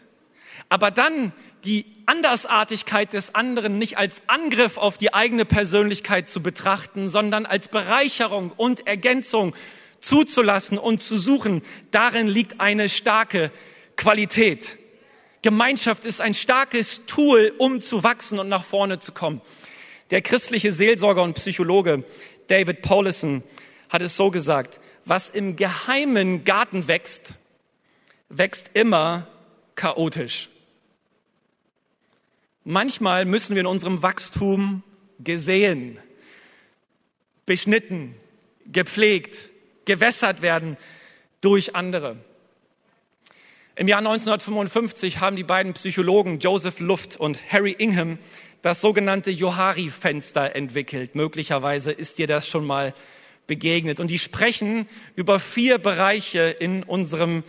Aber 0.70 0.90
dann 0.90 1.34
die 1.62 1.84
Andersartigkeit 2.06 3.12
des 3.12 3.34
anderen 3.34 3.78
nicht 3.78 3.98
als 3.98 4.22
Angriff 4.28 4.78
auf 4.78 4.96
die 4.96 5.12
eigene 5.12 5.44
Persönlichkeit 5.44 6.30
zu 6.30 6.42
betrachten, 6.42 7.10
sondern 7.10 7.44
als 7.44 7.68
Bereicherung 7.68 8.50
und 8.56 8.86
Ergänzung 8.86 9.54
zuzulassen 10.00 10.78
und 10.78 11.02
zu 11.02 11.18
suchen, 11.18 11.60
darin 11.90 12.28
liegt 12.28 12.62
eine 12.62 12.88
starke 12.88 13.50
Qualität. 13.96 14.78
Gemeinschaft 15.42 16.06
ist 16.06 16.22
ein 16.22 16.32
starkes 16.32 17.04
Tool, 17.04 17.52
um 17.58 17.82
zu 17.82 18.04
wachsen 18.04 18.38
und 18.38 18.48
nach 18.48 18.64
vorne 18.64 19.00
zu 19.00 19.12
kommen. 19.12 19.42
Der 20.10 20.22
christliche 20.22 20.72
Seelsorger 20.72 21.22
und 21.22 21.34
Psychologe 21.34 22.04
David 22.46 22.80
Paulison 22.80 23.42
hat 23.90 24.00
es 24.00 24.16
so 24.16 24.30
gesagt, 24.30 24.80
was 25.08 25.30
im 25.30 25.56
geheimen 25.56 26.44
Garten 26.44 26.86
wächst, 26.86 27.34
wächst 28.28 28.70
immer 28.74 29.26
chaotisch. 29.74 30.50
Manchmal 32.64 33.24
müssen 33.24 33.54
wir 33.54 33.60
in 33.60 33.66
unserem 33.66 34.02
Wachstum 34.02 34.82
gesehen, 35.18 35.98
beschnitten, 37.46 38.14
gepflegt, 38.66 39.50
gewässert 39.86 40.42
werden 40.42 40.76
durch 41.40 41.74
andere. 41.74 42.18
Im 43.76 43.88
Jahr 43.88 44.00
1955 44.00 45.20
haben 45.20 45.36
die 45.36 45.44
beiden 45.44 45.72
Psychologen 45.72 46.40
Joseph 46.40 46.80
Luft 46.80 47.16
und 47.16 47.50
Harry 47.50 47.72
Ingham 47.72 48.18
das 48.60 48.80
sogenannte 48.80 49.30
Johari-Fenster 49.30 50.54
entwickelt. 50.54 51.14
Möglicherweise 51.14 51.92
ist 51.92 52.18
dir 52.18 52.26
das 52.26 52.46
schon 52.46 52.66
mal 52.66 52.92
begegnet. 53.48 53.98
Und 53.98 54.12
die 54.12 54.20
sprechen 54.20 54.88
über 55.16 55.40
vier 55.40 55.78
Bereiche 55.78 56.42
in 56.42 56.84
unserem 56.84 57.42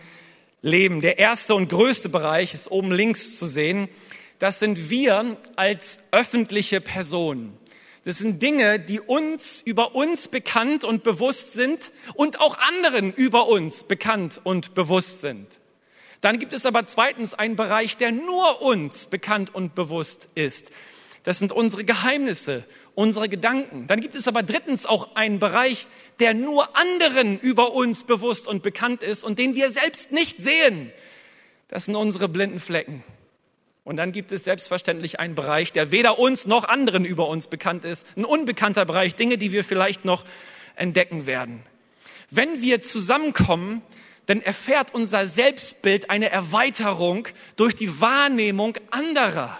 Leben. 0.62 1.00
Der 1.00 1.18
erste 1.20 1.54
und 1.54 1.68
größte 1.68 2.08
Bereich 2.08 2.52
ist 2.52 2.68
oben 2.72 2.90
links 2.90 3.36
zu 3.36 3.46
sehen. 3.46 3.88
Das 4.40 4.58
sind 4.58 4.90
wir 4.90 5.36
als 5.54 5.98
öffentliche 6.10 6.80
Personen. 6.80 7.56
Das 8.04 8.18
sind 8.18 8.42
Dinge, 8.42 8.80
die 8.80 8.98
uns 8.98 9.60
über 9.64 9.94
uns 9.94 10.26
bekannt 10.26 10.84
und 10.84 11.04
bewusst 11.04 11.52
sind 11.52 11.92
und 12.14 12.40
auch 12.40 12.58
anderen 12.58 13.12
über 13.12 13.46
uns 13.46 13.84
bekannt 13.84 14.40
und 14.42 14.74
bewusst 14.74 15.20
sind. 15.20 15.46
Dann 16.22 16.38
gibt 16.38 16.52
es 16.54 16.66
aber 16.66 16.86
zweitens 16.86 17.34
einen 17.34 17.56
Bereich, 17.56 17.98
der 17.98 18.12
nur 18.12 18.62
uns 18.62 19.06
bekannt 19.06 19.54
und 19.54 19.74
bewusst 19.74 20.28
ist. 20.34 20.70
Das 21.24 21.38
sind 21.38 21.52
unsere 21.52 21.84
Geheimnisse, 21.84 22.64
unsere 23.00 23.30
Gedanken. 23.30 23.86
Dann 23.86 24.00
gibt 24.00 24.14
es 24.14 24.28
aber 24.28 24.42
drittens 24.42 24.84
auch 24.84 25.16
einen 25.16 25.38
Bereich, 25.38 25.86
der 26.18 26.34
nur 26.34 26.76
anderen 26.76 27.40
über 27.40 27.72
uns 27.72 28.04
bewusst 28.04 28.46
und 28.46 28.62
bekannt 28.62 29.02
ist 29.02 29.24
und 29.24 29.38
den 29.38 29.54
wir 29.54 29.70
selbst 29.70 30.12
nicht 30.12 30.42
sehen. 30.42 30.92
Das 31.68 31.86
sind 31.86 31.96
unsere 31.96 32.28
blinden 32.28 32.60
Flecken. 32.60 33.02
Und 33.84 33.96
dann 33.96 34.12
gibt 34.12 34.32
es 34.32 34.44
selbstverständlich 34.44 35.18
einen 35.18 35.34
Bereich, 35.34 35.72
der 35.72 35.90
weder 35.90 36.18
uns 36.18 36.46
noch 36.46 36.64
anderen 36.64 37.06
über 37.06 37.26
uns 37.28 37.46
bekannt 37.46 37.86
ist. 37.86 38.06
Ein 38.16 38.26
unbekannter 38.26 38.84
Bereich, 38.84 39.14
Dinge, 39.14 39.38
die 39.38 39.50
wir 39.50 39.64
vielleicht 39.64 40.04
noch 40.04 40.26
entdecken 40.76 41.26
werden. 41.26 41.62
Wenn 42.28 42.60
wir 42.60 42.82
zusammenkommen, 42.82 43.80
dann 44.26 44.42
erfährt 44.42 44.94
unser 44.94 45.26
Selbstbild 45.26 46.10
eine 46.10 46.30
Erweiterung 46.30 47.26
durch 47.56 47.74
die 47.74 47.98
Wahrnehmung 48.02 48.76
anderer. 48.90 49.58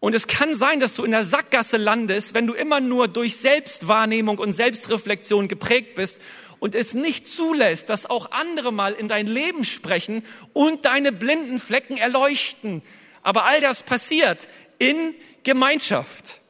Und 0.00 0.14
es 0.14 0.26
kann 0.26 0.54
sein, 0.54 0.80
dass 0.80 0.94
du 0.94 1.04
in 1.04 1.10
der 1.10 1.24
Sackgasse 1.24 1.76
landest, 1.76 2.32
wenn 2.32 2.46
du 2.46 2.54
immer 2.54 2.80
nur 2.80 3.06
durch 3.06 3.36
Selbstwahrnehmung 3.36 4.38
und 4.38 4.54
Selbstreflexion 4.54 5.46
geprägt 5.46 5.94
bist 5.94 6.20
und 6.58 6.74
es 6.74 6.94
nicht 6.94 7.28
zulässt, 7.28 7.90
dass 7.90 8.08
auch 8.08 8.32
andere 8.32 8.72
mal 8.72 8.94
in 8.94 9.08
dein 9.08 9.26
Leben 9.26 9.64
sprechen 9.64 10.24
und 10.54 10.86
deine 10.86 11.12
blinden 11.12 11.58
Flecken 11.58 11.98
erleuchten. 11.98 12.82
Aber 13.22 13.44
all 13.44 13.60
das 13.60 13.82
passiert 13.82 14.48
in 14.78 15.14
Gemeinschaft. 15.42 16.40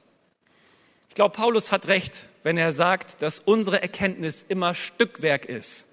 Ich 1.08 1.16
glaube, 1.16 1.34
Paulus 1.34 1.72
hat 1.72 1.88
recht, 1.88 2.14
wenn 2.44 2.56
er 2.56 2.70
sagt, 2.70 3.20
dass 3.20 3.40
unsere 3.40 3.82
Erkenntnis 3.82 4.44
immer 4.48 4.74
Stückwerk 4.74 5.44
ist. 5.44 5.86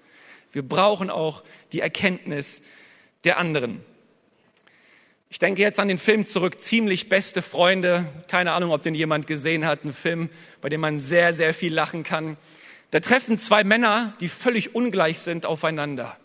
Wir 0.52 0.62
brauchen 0.66 1.10
auch 1.10 1.42
die 1.72 1.80
Erkenntnis 1.80 2.62
der 3.24 3.38
anderen. 3.38 3.84
Ich 5.30 5.38
denke 5.38 5.60
jetzt 5.60 5.78
an 5.78 5.88
den 5.88 5.98
Film 5.98 6.26
zurück, 6.26 6.58
ziemlich 6.58 7.10
beste 7.10 7.42
Freunde. 7.42 8.06
Keine 8.28 8.52
Ahnung, 8.52 8.72
ob 8.72 8.82
den 8.82 8.94
jemand 8.94 9.26
gesehen 9.26 9.66
hat. 9.66 9.84
Ein 9.84 9.92
Film, 9.92 10.30
bei 10.62 10.70
dem 10.70 10.80
man 10.80 10.98
sehr, 10.98 11.34
sehr 11.34 11.52
viel 11.52 11.74
lachen 11.74 12.02
kann. 12.02 12.38
Da 12.92 13.00
treffen 13.00 13.36
zwei 13.36 13.62
Männer, 13.62 14.14
die 14.20 14.28
völlig 14.28 14.74
ungleich 14.74 15.18
sind, 15.18 15.44
aufeinander. 15.44 16.16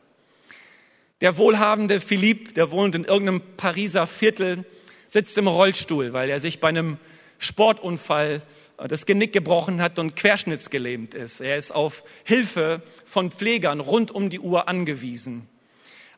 Der 1.20 1.38
wohlhabende 1.38 2.00
Philippe, 2.00 2.54
der 2.54 2.72
wohnt 2.72 2.96
in 2.96 3.04
irgendeinem 3.04 3.42
Pariser 3.58 4.08
Viertel, 4.08 4.64
sitzt 5.10 5.38
im 5.38 5.48
Rollstuhl, 5.48 6.14
weil 6.14 6.30
er 6.30 6.40
sich 6.40 6.62
bei 6.62 6.70
einem 6.70 6.98
Sportunfall 7.40 8.42
äh, 8.78 8.88
das 8.88 9.06
Genick 9.06 9.34
gebrochen 9.34 9.82
hat 9.82 10.00
und 10.00 10.16
querschnittsgelähmt 10.16 11.14
ist. 11.14 11.42
Er 11.42 11.58
ist 11.58 11.72
auf 11.72 12.06
Hilfe 12.24 12.82
von 13.06 13.32
Pflegern 13.32 13.82
rund 13.82 14.12
um 14.12 14.30
die 14.30 14.40
Uhr 14.40 14.70
angewiesen. 14.70 15.50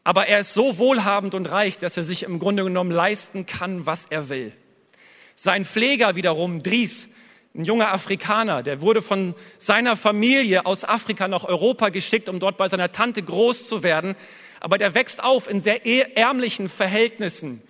Aber 0.06 0.28
er 0.28 0.42
ist 0.42 0.54
so 0.54 0.78
wohlhabend 0.78 1.34
und 1.34 1.48
reich, 1.48 1.80
dass 1.80 1.98
er 1.98 2.04
sich 2.04 2.24
im 2.24 2.38
Grunde 2.38 2.64
genommen 2.64 2.92
leisten 2.92 3.48
kann, 3.48 3.88
was 3.88 4.06
er 4.06 4.30
will. 4.30 4.54
Sein 5.36 5.66
Pfleger 5.66 6.16
wiederum, 6.16 6.62
Dries, 6.62 7.10
ein 7.56 7.66
junger 7.66 7.92
Afrikaner, 7.92 8.62
der 8.62 8.82
wurde 8.82 9.02
von 9.02 9.34
seiner 9.58 9.98
Familie 9.98 10.68
aus 10.68 10.84
Afrika 10.84 11.28
nach 11.28 11.44
Europa 11.44 11.90
geschickt, 11.90 12.30
um 12.30 12.40
dort 12.40 12.56
bei 12.56 12.68
seiner 12.68 12.92
Tante 12.92 13.24
groß 13.24 13.68
zu 13.68 13.82
werden. 13.82 14.16
Aber 14.60 14.78
der 14.78 14.94
wächst 14.94 15.24
auf 15.24 15.50
in 15.50 15.60
sehr 15.60 15.88
ärmlichen 16.16 16.70
Verhältnissen. 16.70 17.64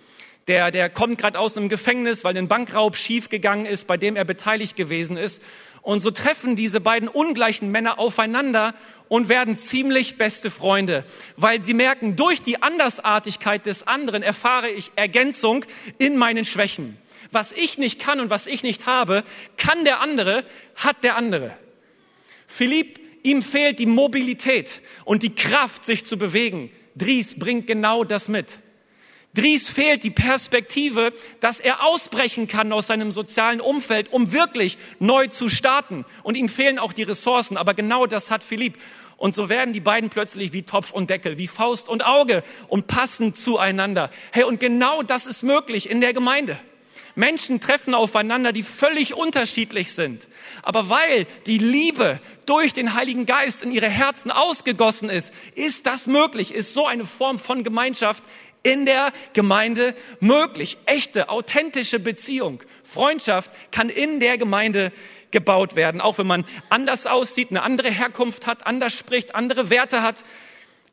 Der, 0.46 0.70
der 0.70 0.90
kommt 0.90 1.16
gerade 1.16 1.38
aus 1.38 1.56
einem 1.56 1.70
Gefängnis, 1.70 2.22
weil 2.22 2.36
ein 2.36 2.48
Bankraub 2.48 2.96
schiefgegangen 2.96 3.64
ist, 3.64 3.86
bei 3.86 3.96
dem 3.96 4.14
er 4.14 4.26
beteiligt 4.26 4.76
gewesen 4.76 5.16
ist. 5.16 5.42
Und 5.86 6.00
so 6.00 6.10
treffen 6.10 6.56
diese 6.56 6.80
beiden 6.80 7.08
ungleichen 7.08 7.70
Männer 7.70 8.00
aufeinander 8.00 8.74
und 9.06 9.28
werden 9.28 9.56
ziemlich 9.56 10.18
beste 10.18 10.50
Freunde, 10.50 11.04
weil 11.36 11.62
sie 11.62 11.74
merken, 11.74 12.16
durch 12.16 12.42
die 12.42 12.60
Andersartigkeit 12.60 13.66
des 13.66 13.86
anderen 13.86 14.24
erfahre 14.24 14.68
ich 14.68 14.90
Ergänzung 14.96 15.64
in 15.98 16.16
meinen 16.16 16.44
Schwächen. 16.44 16.98
Was 17.30 17.52
ich 17.52 17.78
nicht 17.78 18.00
kann 18.00 18.18
und 18.18 18.30
was 18.30 18.48
ich 18.48 18.64
nicht 18.64 18.86
habe, 18.86 19.22
kann 19.58 19.84
der 19.84 20.00
andere, 20.00 20.44
hat 20.74 21.04
der 21.04 21.14
andere. 21.14 21.56
Philipp, 22.48 22.98
ihm 23.22 23.40
fehlt 23.40 23.78
die 23.78 23.86
Mobilität 23.86 24.82
und 25.04 25.22
die 25.22 25.36
Kraft, 25.36 25.84
sich 25.84 26.04
zu 26.04 26.18
bewegen. 26.18 26.68
Dries 26.96 27.38
bringt 27.38 27.68
genau 27.68 28.02
das 28.02 28.26
mit. 28.26 28.58
Dries 29.36 29.68
fehlt 29.68 30.02
die 30.02 30.10
Perspektive, 30.10 31.12
dass 31.40 31.60
er 31.60 31.84
ausbrechen 31.84 32.48
kann 32.48 32.72
aus 32.72 32.86
seinem 32.86 33.12
sozialen 33.12 33.60
Umfeld, 33.60 34.12
um 34.12 34.32
wirklich 34.32 34.78
neu 34.98 35.26
zu 35.28 35.48
starten. 35.48 36.04
Und 36.22 36.36
ihm 36.36 36.48
fehlen 36.48 36.78
auch 36.78 36.92
die 36.92 37.02
Ressourcen. 37.02 37.56
Aber 37.56 37.74
genau 37.74 38.06
das 38.06 38.30
hat 38.30 38.42
Philipp. 38.42 38.78
Und 39.18 39.34
so 39.34 39.48
werden 39.48 39.72
die 39.72 39.80
beiden 39.80 40.10
plötzlich 40.10 40.52
wie 40.52 40.62
Topf 40.62 40.92
und 40.92 41.10
Deckel, 41.10 41.38
wie 41.38 41.48
Faust 41.48 41.88
und 41.88 42.04
Auge 42.04 42.42
und 42.68 42.86
passen 42.86 43.34
zueinander. 43.34 44.10
Hey, 44.32 44.44
und 44.44 44.60
genau 44.60 45.02
das 45.02 45.26
ist 45.26 45.42
möglich 45.42 45.88
in 45.88 46.00
der 46.00 46.12
Gemeinde. 46.12 46.58
Menschen 47.16 47.60
treffen 47.60 47.94
aufeinander, 47.94 48.52
die 48.52 48.62
völlig 48.62 49.14
unterschiedlich 49.14 49.94
sind. 49.94 50.28
Aber 50.62 50.90
weil 50.90 51.26
die 51.46 51.56
Liebe 51.56 52.20
durch 52.44 52.74
den 52.74 52.92
Heiligen 52.92 53.24
Geist 53.24 53.62
in 53.62 53.72
ihre 53.72 53.88
Herzen 53.88 54.30
ausgegossen 54.30 55.08
ist, 55.08 55.32
ist 55.54 55.86
das 55.86 56.06
möglich, 56.06 56.52
ist 56.52 56.74
so 56.74 56.86
eine 56.86 57.06
Form 57.06 57.38
von 57.38 57.64
Gemeinschaft 57.64 58.22
in 58.66 58.84
der 58.84 59.12
Gemeinde 59.32 59.94
möglich. 60.18 60.76
Echte, 60.86 61.28
authentische 61.28 62.00
Beziehung, 62.00 62.64
Freundschaft 62.82 63.52
kann 63.70 63.88
in 63.88 64.18
der 64.18 64.38
Gemeinde 64.38 64.90
gebaut 65.30 65.76
werden, 65.76 66.00
auch 66.00 66.18
wenn 66.18 66.26
man 66.26 66.44
anders 66.68 67.06
aussieht, 67.06 67.50
eine 67.50 67.62
andere 67.62 67.90
Herkunft 67.90 68.48
hat, 68.48 68.66
anders 68.66 68.92
spricht, 68.92 69.36
andere 69.36 69.70
Werte 69.70 70.02
hat. 70.02 70.24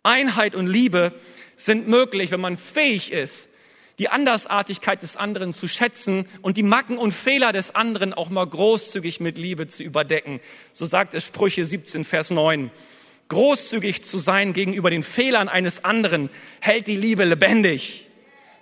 Einheit 0.04 0.54
und 0.54 0.68
Liebe 0.68 1.14
sind 1.58 1.88
möglich, 1.88 2.30
wenn 2.30 2.42
man 2.42 2.58
fähig 2.58 3.12
ist, 3.12 3.50
die 3.98 4.10
Andersartigkeit 4.10 5.02
des 5.02 5.18
anderen 5.18 5.54
zu 5.54 5.68
schätzen 5.68 6.28
und 6.44 6.58
die 6.58 6.64
Macken 6.64 7.00
und 7.00 7.12
Fehler 7.12 7.54
des 7.54 7.74
anderen 7.74 8.14
auch 8.14 8.30
mal 8.30 8.46
großzügig 8.46 9.20
mit 9.20 9.40
Liebe 9.40 9.68
zu 9.68 9.82
überdecken. 9.82 10.42
So 10.74 10.86
sagt 10.86 11.16
es 11.16 11.24
Sprüche 11.24 11.66
17, 11.66 12.04
Vers 12.04 12.30
9. 12.30 12.70
Großzügig 13.30 14.04
zu 14.04 14.18
sein 14.18 14.54
gegenüber 14.54 14.90
den 14.90 15.04
Fehlern 15.04 15.50
eines 15.50 15.84
anderen 15.84 16.30
hält 16.60 16.88
die 16.88 16.96
Liebe 16.96 17.26
lebendig. 17.26 18.08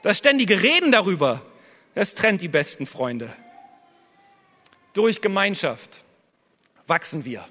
Das 0.02 0.18
ständige 0.18 0.62
Reden 0.62 0.92
darüber, 0.92 1.42
das 1.96 2.16
trennt 2.16 2.42
die 2.42 2.48
besten 2.48 2.86
Freunde. 2.86 3.34
Durch 4.94 5.22
Gemeinschaft 5.22 6.02
wachsen 6.88 7.26
wir. 7.26 7.48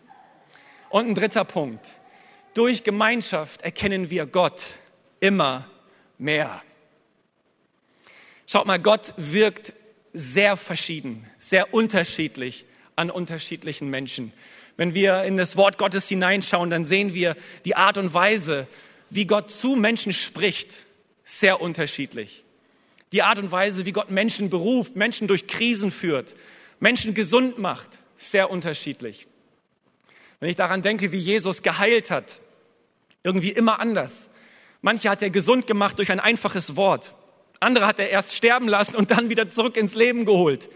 Und 0.89 1.09
ein 1.09 1.15
dritter 1.15 1.45
Punkt. 1.45 1.85
Durch 2.55 2.85
Gemeinschaft 2.85 3.63
erkennen 3.63 4.11
wir 4.11 4.27
Gott 4.27 4.67
immer 5.21 5.69
mehr. 6.19 6.63
Schaut 8.47 8.67
mal, 8.67 8.81
Gott 8.81 9.15
wirkt 9.17 9.73
sehr 10.13 10.57
verschieden, 10.57 11.25
sehr 11.39 11.73
unterschiedlich 11.73 12.65
an 12.97 13.11
unterschiedlichen 13.11 13.89
Menschen. 13.89 14.33
Wenn 14.81 14.95
wir 14.95 15.25
in 15.25 15.37
das 15.37 15.59
Wort 15.59 15.77
Gottes 15.77 16.09
hineinschauen, 16.09 16.71
dann 16.71 16.87
sehen 16.87 17.13
wir 17.13 17.37
die 17.67 17.77
Art 17.77 17.99
und 17.99 18.15
Weise, 18.15 18.67
wie 19.11 19.27
Gott 19.27 19.51
zu 19.51 19.77
Menschen 19.77 20.15
spricht, 20.15 20.71
sehr 21.23 21.61
unterschiedlich. 21.61 22.45
Die 23.13 23.23
Art 23.23 23.39
und 23.39 23.53
Weise, 23.53 23.85
wie 23.85 23.93
Gott 23.93 24.11
Menschen 24.11 24.49
beruft, 24.49 24.97
Menschen 24.97 25.29
durch 25.29 25.47
Krisen 25.47 25.91
führt, 25.91 26.35
Menschen 26.79 27.13
gesund 27.13 27.59
macht, 27.59 27.91
sehr 28.17 28.51
unterschiedlich. 28.51 29.27
Wenn 30.39 30.49
ich 30.49 30.57
daran 30.57 30.81
denke, 30.81 31.13
wie 31.13 31.19
Jesus 31.19 31.61
geheilt 31.61 32.11
hat, 32.11 32.41
irgendwie 33.23 33.51
immer 33.51 33.81
anders. 33.81 34.31
Manche 34.81 35.11
hat 35.11 35.21
er 35.21 35.29
gesund 35.29 35.67
gemacht 35.67 35.99
durch 35.99 36.11
ein 36.11 36.21
einfaches 36.21 36.75
Wort. 36.75 37.15
Andere 37.61 37.87
hat 37.87 37.99
er 37.99 38.09
erst 38.09 38.35
sterben 38.35 38.67
lassen 38.67 38.97
und 38.97 39.11
dann 39.11 39.29
wieder 39.29 39.47
zurück 39.51 39.77
ins 39.77 39.95
Leben 39.95 40.25
geholt. 40.25 40.71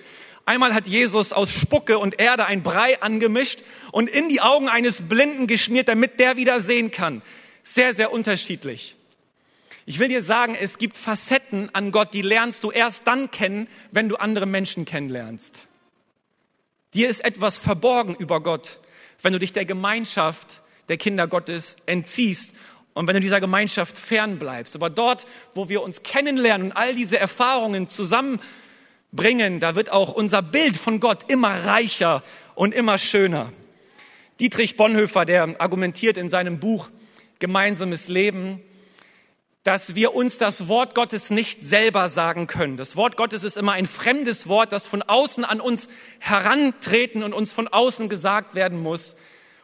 Einmal 0.47 0.75
hat 0.75 0.87
Jesus 0.87 1.33
aus 1.33 1.51
Spucke 1.51 1.99
und 1.99 2.21
Erde 2.21 2.47
ein 2.47 2.63
Brei 2.63 3.01
angemischt 3.01 3.61
und 3.93 4.11
in 4.11 4.29
die 4.29 4.41
Augen 4.41 4.69
eines 4.69 5.09
Blinden 5.09 5.47
geschmiert, 5.47 5.89
damit 5.89 6.21
der 6.21 6.37
wieder 6.37 6.61
sehen 6.61 6.91
kann. 6.91 7.23
Sehr, 7.63 7.95
sehr 7.95 8.13
unterschiedlich. 8.13 8.97
Ich 9.87 9.99
will 9.99 10.09
dir 10.09 10.23
sagen, 10.23 10.55
es 10.59 10.79
gibt 10.79 10.97
Facetten 10.97 11.71
an 11.75 11.93
Gott, 11.93 12.13
die 12.15 12.23
lernst 12.23 12.63
du 12.65 12.71
erst 12.71 13.07
dann 13.07 13.31
kennen, 13.31 13.69
wenn 13.91 14.09
du 14.09 14.17
andere 14.17 14.47
Menschen 14.47 14.85
kennenlernst. 14.85 15.67
Dir 16.95 17.09
ist 17.09 17.25
etwas 17.25 17.59
verborgen 17.59 18.15
über 18.15 18.43
Gott, 18.43 18.79
wenn 19.23 19.33
du 19.33 19.39
dich 19.39 19.53
der 19.53 19.65
Gemeinschaft 19.65 20.47
der 20.89 20.97
Kinder 20.99 21.27
Gottes 21.27 21.77
entziehst 21.87 22.55
und 22.93 23.07
wenn 23.07 23.15
du 23.15 23.21
dieser 23.21 23.41
Gemeinschaft 23.41 23.99
fernbleibst. 23.99 24.75
Aber 24.75 24.91
dort, 24.91 25.27
wo 25.55 25.69
wir 25.69 25.83
uns 25.83 26.03
kennenlernen 26.03 26.69
und 26.69 26.77
all 26.77 26.95
diese 26.95 27.19
Erfahrungen 27.19 27.89
zusammenbringen, 29.15 29.61
da 29.61 29.77
wird 29.77 29.91
auch 29.91 30.13
unser 30.13 30.43
Bild 30.43 30.77
von 30.77 31.01
Gott 31.01 31.25
immer 31.29 31.65
reicher 31.65 32.23
und 32.55 32.75
immer 32.75 32.99
schöner. 32.99 33.53
Dietrich 34.41 34.77
Bonhoeffer, 34.77 35.25
der 35.25 35.61
argumentiert 35.61 36.17
in 36.17 36.29
seinem 36.29 36.59
Buch 36.59 36.91
Gemeinsames 37.39 38.09
Leben, 38.09 38.61
dass 39.63 39.95
wir 39.95 40.15
uns 40.15 40.39
das 40.39 40.69
Wort 40.69 40.95
Gottes 40.95 41.31
nicht 41.31 41.65
selber 41.65 42.09
sagen 42.09 42.47
können. 42.47 42.77
Das 42.77 42.97
Wort 42.97 43.17
Gottes 43.17 43.45
ist 43.45 43.57
immer 43.57 43.73
ein 43.73 43.87
fremdes 43.87 44.49
Wort, 44.49 44.73
das 44.73 44.87
von 44.87 45.03
außen 45.03 45.45
an 45.45 45.61
uns 45.61 45.89
herantreten 46.19 47.23
und 47.23 47.33
uns 47.33 47.53
von 47.53 47.69
außen 47.69 48.09
gesagt 48.09 48.55
werden 48.55 48.83
muss. 48.83 49.17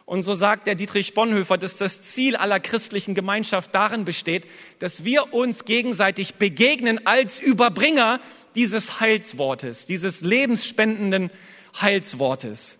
Und 0.06 0.22
so 0.24 0.34
sagt 0.34 0.66
der 0.66 0.74
Dietrich 0.74 1.14
Bonhoeffer, 1.14 1.58
dass 1.58 1.76
das 1.76 2.02
Ziel 2.02 2.34
aller 2.34 2.58
christlichen 2.60 3.14
Gemeinschaft 3.14 3.74
darin 3.74 4.04
besteht, 4.04 4.46
dass 4.80 5.04
wir 5.04 5.32
uns 5.32 5.64
gegenseitig 5.64 6.34
begegnen 6.34 7.06
als 7.06 7.38
Überbringer 7.38 8.20
dieses 8.54 9.00
Heilswortes, 9.00 9.86
dieses 9.86 10.20
lebensspendenden 10.20 11.30
Heilswortes. 11.80 12.78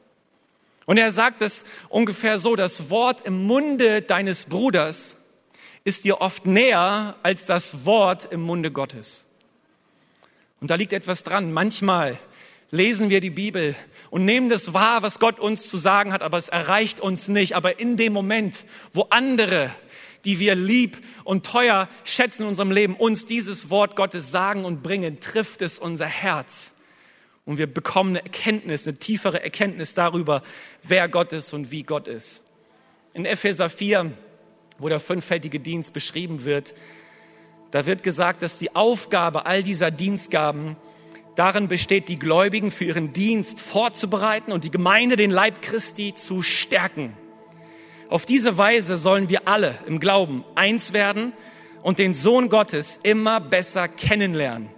Und 0.86 0.96
er 0.96 1.12
sagt 1.12 1.42
es 1.42 1.64
ungefähr 1.88 2.38
so, 2.38 2.56
das 2.56 2.90
Wort 2.90 3.26
im 3.26 3.46
Munde 3.46 4.02
deines 4.02 4.46
Bruders 4.46 5.16
ist 5.84 6.04
dir 6.04 6.20
oft 6.20 6.46
näher 6.46 7.16
als 7.22 7.46
das 7.46 7.84
Wort 7.84 8.32
im 8.32 8.40
Munde 8.42 8.70
Gottes. 8.70 9.26
Und 10.60 10.70
da 10.70 10.74
liegt 10.74 10.92
etwas 10.92 11.22
dran. 11.22 11.52
Manchmal 11.52 12.18
lesen 12.70 13.08
wir 13.08 13.20
die 13.20 13.30
Bibel 13.30 13.74
und 14.10 14.24
nehmen 14.24 14.48
das 14.48 14.74
wahr, 14.74 15.02
was 15.02 15.18
Gott 15.18 15.38
uns 15.38 15.68
zu 15.68 15.76
sagen 15.76 16.12
hat, 16.12 16.22
aber 16.22 16.38
es 16.38 16.48
erreicht 16.48 17.00
uns 17.00 17.28
nicht. 17.28 17.54
Aber 17.56 17.80
in 17.80 17.96
dem 17.96 18.12
Moment, 18.12 18.64
wo 18.92 19.06
andere, 19.10 19.74
die 20.24 20.38
wir 20.38 20.54
lieb 20.54 20.98
und 21.24 21.46
teuer 21.46 21.88
schätzen 22.04 22.42
in 22.42 22.48
unserem 22.48 22.70
Leben, 22.70 22.94
uns 22.94 23.26
dieses 23.26 23.70
Wort 23.70 23.96
Gottes 23.96 24.30
sagen 24.30 24.64
und 24.64 24.82
bringen, 24.82 25.20
trifft 25.20 25.62
es 25.62 25.78
unser 25.78 26.06
Herz. 26.06 26.70
Und 27.46 27.58
wir 27.58 27.66
bekommen 27.66 28.10
eine 28.10 28.24
Erkenntnis, 28.24 28.86
eine 28.86 28.98
tiefere 28.98 29.42
Erkenntnis 29.42 29.94
darüber, 29.94 30.42
wer 30.82 31.08
Gott 31.08 31.32
ist 31.32 31.52
und 31.52 31.70
wie 31.70 31.82
Gott 31.82 32.06
ist. 32.06 32.42
In 33.14 33.24
Epheser 33.24 33.68
4, 33.68 34.12
wo 34.78 34.88
der 34.88 35.00
fünffältige 35.00 35.58
Dienst 35.58 35.92
beschrieben 35.92 36.44
wird, 36.44 36.74
da 37.70 37.86
wird 37.86 38.02
gesagt, 38.02 38.42
dass 38.42 38.58
die 38.58 38.74
Aufgabe 38.74 39.46
all 39.46 39.62
dieser 39.62 39.90
Dienstgaben 39.90 40.76
Darin 41.36 41.68
besteht, 41.68 42.08
die 42.08 42.18
Gläubigen 42.18 42.70
für 42.70 42.84
ihren 42.84 43.12
Dienst 43.12 43.60
vorzubereiten 43.60 44.52
und 44.52 44.64
die 44.64 44.70
Gemeinde, 44.70 45.16
den 45.16 45.30
Leib 45.30 45.62
Christi, 45.62 46.14
zu 46.14 46.42
stärken. 46.42 47.16
Auf 48.10 48.26
diese 48.26 48.58
Weise 48.58 48.96
sollen 48.96 49.28
wir 49.28 49.46
alle 49.46 49.78
im 49.86 50.00
Glauben 50.00 50.44
eins 50.56 50.92
werden 50.92 51.32
und 51.80 52.00
den 52.00 52.12
Sohn 52.12 52.48
Gottes 52.48 52.98
immer 53.04 53.40
besser 53.40 53.86
kennenlernen, 53.86 54.68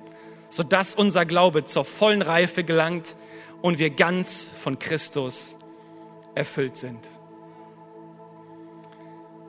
sodass 0.51 0.95
unser 0.95 1.25
Glaube 1.25 1.65
zur 1.65 1.87
vollen 1.87 2.21
Reife 2.21 2.63
gelangt 2.63 3.17
und 3.63 3.79
wir 3.79 3.89
ganz 3.89 4.51
von 4.63 4.79
Christus 4.79 5.57
erfüllt 6.35 6.77
sind. 6.77 7.09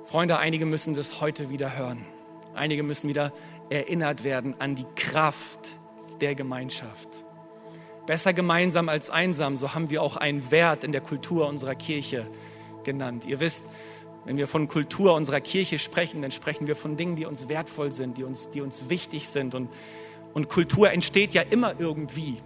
Freunde, 0.05 0.37
einige 0.37 0.65
müssen 0.65 0.93
das 0.93 1.19
heute 1.19 1.49
wieder 1.49 1.75
hören. 1.75 2.05
Einige 2.55 2.83
müssen 2.83 3.09
wieder 3.09 3.33
erinnert 3.69 4.23
werden 4.23 4.55
an 4.59 4.75
die 4.75 4.85
Kraft 4.95 5.59
der 6.21 6.35
Gemeinschaft. 6.35 7.09
Besser 8.05 8.31
gemeinsam 8.31 8.87
als 8.87 9.09
einsam, 9.09 9.57
so 9.57 9.73
haben 9.73 9.89
wir 9.89 10.01
auch 10.01 10.15
einen 10.15 10.51
Wert 10.51 10.85
in 10.85 10.93
der 10.93 11.01
Kultur 11.01 11.47
unserer 11.49 11.75
Kirche 11.75 12.27
genannt. 12.83 13.25
Ihr 13.25 13.39
wisst, 13.39 13.63
wenn 14.25 14.37
wir 14.37 14.47
von 14.47 14.67
Kultur 14.67 15.13
unserer 15.15 15.41
Kirche 15.41 15.77
sprechen, 15.77 16.21
dann 16.21 16.31
sprechen 16.31 16.67
wir 16.67 16.75
von 16.75 16.95
Dingen, 16.95 17.15
die 17.15 17.25
uns 17.25 17.49
wertvoll 17.49 17.91
sind, 17.91 18.17
die 18.17 18.23
uns, 18.23 18.51
die 18.51 18.61
uns 18.61 18.89
wichtig 18.89 19.27
sind. 19.27 19.53
Und, 19.53 19.69
und 20.33 20.49
Kultur 20.49 20.91
entsteht 20.91 21.33
ja 21.33 21.41
immer 21.41 21.79
irgendwie. 21.79 22.37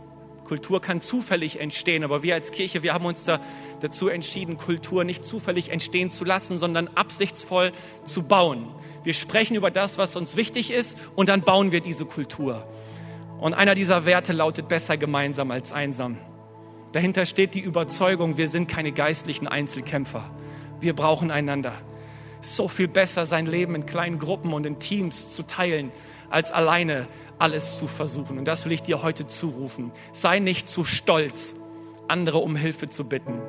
Kultur 0.43 0.81
kann 0.81 1.01
zufällig 1.01 1.59
entstehen, 1.59 2.03
aber 2.03 2.23
wir 2.23 2.33
als 2.33 2.51
Kirche, 2.51 2.81
wir 2.81 2.93
haben 2.93 3.05
uns 3.05 3.25
da, 3.25 3.41
dazu 3.81 4.07
entschieden, 4.07 4.57
Kultur 4.57 5.03
nicht 5.03 5.25
zufällig 5.25 5.69
entstehen 5.69 6.09
zu 6.09 6.23
lassen, 6.23 6.57
sondern 6.57 6.87
absichtsvoll 6.95 7.73
zu 8.05 8.23
bauen. 8.23 8.67
Wir 9.03 9.13
sprechen 9.13 9.55
über 9.55 9.71
das, 9.71 9.97
was 9.97 10.15
uns 10.15 10.35
wichtig 10.35 10.71
ist, 10.71 10.97
und 11.15 11.29
dann 11.29 11.41
bauen 11.41 11.71
wir 11.71 11.81
diese 11.81 12.05
Kultur. 12.05 12.67
Und 13.39 13.53
einer 13.53 13.75
dieser 13.75 14.05
Werte 14.05 14.33
lautet 14.33 14.67
besser 14.67 14.97
gemeinsam 14.97 15.51
als 15.51 15.71
einsam. 15.73 16.17
Dahinter 16.97 17.27
steht 17.27 17.53
die 17.53 17.59
Überzeugung, 17.59 18.37
wir 18.37 18.47
sind 18.47 18.67
keine 18.67 18.91
geistlichen 18.91 19.47
Einzelkämpfer. 19.47 20.31
Wir 20.79 20.95
brauchen 20.95 21.29
einander. 21.29 21.73
So 22.41 22.67
viel 22.67 22.87
besser, 22.87 23.27
sein 23.27 23.45
Leben 23.45 23.75
in 23.75 23.85
kleinen 23.85 24.17
Gruppen 24.17 24.51
und 24.51 24.65
in 24.65 24.79
Teams 24.79 25.29
zu 25.29 25.43
teilen, 25.43 25.91
als 26.31 26.51
alleine 26.51 27.07
alles 27.37 27.77
zu 27.77 27.85
versuchen. 27.85 28.39
Und 28.39 28.45
das 28.45 28.65
will 28.65 28.71
ich 28.71 28.81
dir 28.81 29.03
heute 29.03 29.27
zurufen. 29.27 29.91
Sei 30.11 30.39
nicht 30.39 30.67
zu 30.67 30.83
stolz, 30.83 31.53
andere 32.07 32.39
um 32.39 32.55
Hilfe 32.55 32.89
zu 32.89 33.03
bitten. 33.03 33.43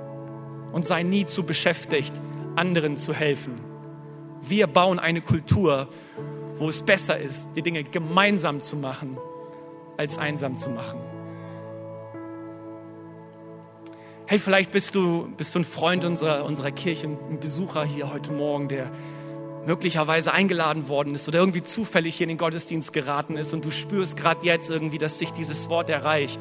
Und 0.74 0.84
sei 0.84 1.02
nie 1.02 1.24
zu 1.24 1.44
beschäftigt, 1.44 2.12
anderen 2.54 2.98
zu 2.98 3.14
helfen. 3.14 3.54
Wir 4.42 4.66
bauen 4.66 4.98
eine 4.98 5.22
Kultur, 5.22 5.88
wo 6.58 6.68
es 6.68 6.82
besser 6.82 7.18
ist, 7.18 7.48
die 7.56 7.62
Dinge 7.62 7.82
gemeinsam 7.82 8.60
zu 8.60 8.76
machen 8.76 9.16
als 9.96 10.18
einsam 10.18 10.58
zu 10.58 10.68
machen. 10.68 11.00
Hey, 14.30 14.38
vielleicht 14.38 14.72
bist 14.72 14.94
du, 14.94 15.26
bist 15.38 15.54
du 15.54 15.60
ein 15.60 15.64
Freund 15.64 16.04
unserer, 16.04 16.44
unserer 16.44 16.70
Kirche, 16.70 17.06
ein 17.06 17.40
Besucher 17.40 17.82
hier 17.86 18.12
heute 18.12 18.30
Morgen, 18.30 18.68
der 18.68 18.90
möglicherweise 19.64 20.34
eingeladen 20.34 20.86
worden 20.90 21.14
ist 21.14 21.28
oder 21.28 21.38
irgendwie 21.38 21.62
zufällig 21.62 22.16
hier 22.16 22.24
in 22.24 22.28
den 22.28 22.36
Gottesdienst 22.36 22.92
geraten 22.92 23.38
ist 23.38 23.54
und 23.54 23.64
du 23.64 23.70
spürst 23.70 24.18
gerade 24.18 24.44
jetzt 24.44 24.68
irgendwie, 24.68 24.98
dass 24.98 25.18
sich 25.18 25.30
dieses 25.30 25.70
Wort 25.70 25.88
erreicht 25.88 26.38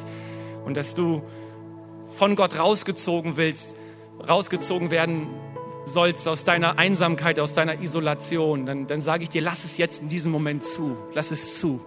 und 0.65 0.75
dass 0.75 0.95
du 0.95 1.23
von 2.17 2.35
Gott 2.35 2.59
rausgezogen 2.59 3.37
willst, 3.37 3.73
rausgezogen 4.27 4.91
werden 4.91 5.27
sollst 5.85 6.27
aus 6.27 6.43
deiner 6.43 6.77
Einsamkeit, 6.77 7.39
aus 7.39 7.53
deiner 7.53 7.81
Isolation, 7.81 8.65
dann, 8.65 8.87
dann 8.87 8.99
sage 8.99 9.23
ich 9.23 9.29
dir, 9.29 9.41
lass 9.41 9.63
es 9.63 9.77
jetzt 9.77 10.01
in 10.01 10.09
diesem 10.09 10.33
Moment 10.33 10.65
zu, 10.65 10.97
lass 11.13 11.31
es 11.31 11.57
zu, 11.57 11.79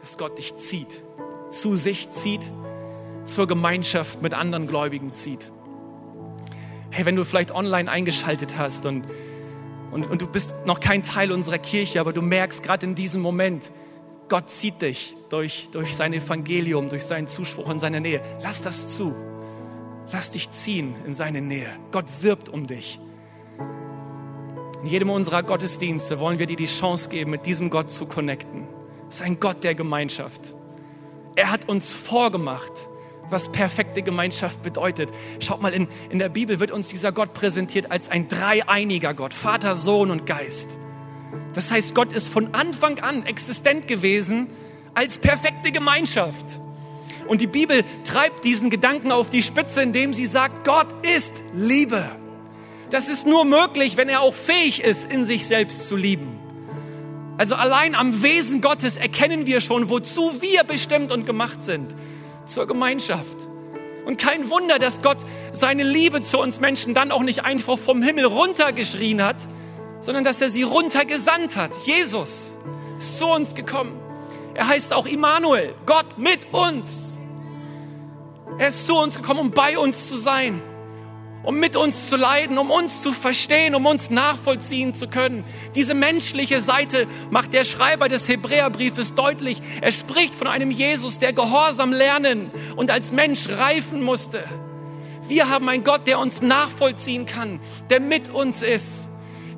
dass 0.00 0.18
Gott 0.18 0.38
dich 0.38 0.56
zieht 0.56 1.04
zu 1.50 1.74
sich 1.74 2.10
zieht, 2.10 2.40
zur 3.26 3.46
Gemeinschaft 3.46 4.22
mit 4.22 4.34
anderen 4.34 4.66
Gläubigen 4.66 5.14
zieht. 5.14 5.50
Hey, 6.90 7.04
wenn 7.04 7.16
du 7.16 7.24
vielleicht 7.24 7.52
online 7.52 7.90
eingeschaltet 7.90 8.56
hast 8.56 8.86
und, 8.86 9.04
und, 9.90 10.04
und 10.04 10.22
du 10.22 10.26
bist 10.26 10.54
noch 10.64 10.80
kein 10.80 11.02
Teil 11.02 11.32
unserer 11.32 11.58
Kirche, 11.58 12.00
aber 12.00 12.12
du 12.12 12.22
merkst 12.22 12.62
gerade 12.62 12.86
in 12.86 12.94
diesem 12.94 13.20
Moment, 13.22 13.70
Gott 14.28 14.50
zieht 14.50 14.82
dich 14.82 15.16
durch, 15.28 15.68
durch 15.72 15.94
sein 15.94 16.12
Evangelium, 16.12 16.88
durch 16.88 17.04
seinen 17.04 17.28
Zuspruch 17.28 17.70
in 17.70 17.78
seine 17.78 18.00
Nähe. 18.00 18.20
Lass 18.42 18.62
das 18.62 18.94
zu. 18.94 19.14
Lass 20.10 20.30
dich 20.30 20.50
ziehen 20.50 20.94
in 21.04 21.14
seine 21.14 21.40
Nähe. 21.40 21.68
Gott 21.92 22.06
wirbt 22.20 22.48
um 22.48 22.66
dich. 22.66 23.00
In 24.82 24.88
jedem 24.88 25.10
unserer 25.10 25.42
Gottesdienste 25.42 26.20
wollen 26.20 26.38
wir 26.38 26.46
dir 26.46 26.56
die 26.56 26.66
Chance 26.66 27.08
geben, 27.08 27.32
mit 27.32 27.46
diesem 27.46 27.70
Gott 27.70 27.90
zu 27.90 28.06
connecten. 28.06 28.68
Es 29.08 29.16
ist 29.16 29.22
ein 29.22 29.40
Gott 29.40 29.64
der 29.64 29.74
Gemeinschaft. 29.74 30.54
Er 31.34 31.50
hat 31.50 31.68
uns 31.68 31.92
vorgemacht, 31.92 32.72
was 33.30 33.50
perfekte 33.50 34.02
Gemeinschaft 34.02 34.62
bedeutet. 34.62 35.10
Schaut 35.40 35.60
mal, 35.60 35.72
in, 35.72 35.88
in 36.10 36.18
der 36.18 36.28
Bibel 36.28 36.60
wird 36.60 36.70
uns 36.70 36.88
dieser 36.88 37.12
Gott 37.12 37.34
präsentiert 37.34 37.90
als 37.90 38.08
ein 38.08 38.28
dreieiniger 38.28 39.14
Gott, 39.14 39.34
Vater, 39.34 39.74
Sohn 39.74 40.10
und 40.10 40.26
Geist. 40.26 40.78
Das 41.54 41.70
heißt, 41.70 41.94
Gott 41.94 42.12
ist 42.12 42.28
von 42.28 42.54
Anfang 42.54 42.98
an 43.00 43.24
existent 43.24 43.88
gewesen 43.88 44.48
als 44.94 45.18
perfekte 45.18 45.72
Gemeinschaft. 45.72 46.60
Und 47.26 47.40
die 47.40 47.46
Bibel 47.46 47.82
treibt 48.04 48.44
diesen 48.44 48.70
Gedanken 48.70 49.10
auf 49.10 49.30
die 49.30 49.42
Spitze, 49.42 49.82
indem 49.82 50.14
sie 50.14 50.26
sagt, 50.26 50.64
Gott 50.66 50.86
ist 51.06 51.34
Liebe. 51.54 52.08
Das 52.90 53.08
ist 53.08 53.26
nur 53.26 53.44
möglich, 53.44 53.96
wenn 53.96 54.08
er 54.08 54.20
auch 54.20 54.34
fähig 54.34 54.82
ist, 54.82 55.10
in 55.10 55.24
sich 55.24 55.46
selbst 55.46 55.88
zu 55.88 55.96
lieben. 55.96 56.38
Also 57.36 57.56
allein 57.56 57.94
am 57.94 58.22
Wesen 58.22 58.60
Gottes 58.60 58.96
erkennen 58.96 59.46
wir 59.46 59.60
schon, 59.60 59.90
wozu 59.90 60.40
wir 60.40 60.64
bestimmt 60.64 61.12
und 61.12 61.26
gemacht 61.26 61.64
sind. 61.64 61.94
Zur 62.46 62.66
Gemeinschaft. 62.66 63.36
Und 64.06 64.18
kein 64.18 64.50
Wunder, 64.50 64.78
dass 64.78 65.02
Gott 65.02 65.18
seine 65.52 65.82
Liebe 65.82 66.22
zu 66.22 66.38
uns 66.38 66.60
Menschen 66.60 66.94
dann 66.94 67.10
auch 67.10 67.22
nicht 67.22 67.44
einfach 67.44 67.78
vom 67.78 68.02
Himmel 68.02 68.24
runtergeschrien 68.24 69.22
hat, 69.22 69.36
sondern 70.00 70.22
dass 70.22 70.40
er 70.40 70.48
sie 70.48 70.62
runtergesandt 70.62 71.56
hat. 71.56 71.72
Jesus 71.84 72.56
ist 72.98 73.18
zu 73.18 73.26
uns 73.26 73.54
gekommen. 73.54 74.00
Er 74.54 74.68
heißt 74.68 74.92
auch 74.92 75.06
Immanuel, 75.06 75.74
Gott 75.84 76.18
mit 76.18 76.52
uns. 76.52 77.18
Er 78.58 78.68
ist 78.68 78.86
zu 78.86 78.96
uns 78.96 79.16
gekommen, 79.16 79.40
um 79.40 79.50
bei 79.50 79.76
uns 79.76 80.08
zu 80.08 80.16
sein, 80.16 80.62
um 81.46 81.60
mit 81.60 81.76
uns 81.76 82.08
zu 82.08 82.16
leiden, 82.16 82.58
um 82.58 82.72
uns 82.72 83.02
zu 83.02 83.12
verstehen, 83.12 83.76
um 83.76 83.86
uns 83.86 84.10
nachvollziehen 84.10 84.96
zu 84.96 85.06
können. 85.06 85.44
Diese 85.76 85.94
menschliche 85.94 86.60
Seite 86.60 87.06
macht 87.30 87.54
der 87.54 87.62
Schreiber 87.64 88.08
des 88.08 88.26
Hebräerbriefes 88.26 89.14
deutlich. 89.14 89.62
Er 89.80 89.92
spricht 89.92 90.34
von 90.34 90.48
einem 90.48 90.72
Jesus, 90.72 91.20
der 91.20 91.32
Gehorsam 91.32 91.92
lernen 91.92 92.50
und 92.74 92.90
als 92.90 93.12
Mensch 93.12 93.48
reifen 93.48 94.02
musste. 94.02 94.42
Wir 95.28 95.48
haben 95.48 95.68
einen 95.68 95.84
Gott, 95.84 96.08
der 96.08 96.18
uns 96.18 96.42
nachvollziehen 96.42 97.26
kann, 97.26 97.60
der 97.90 98.00
mit 98.00 98.28
uns 98.34 98.62
ist. 98.62 99.08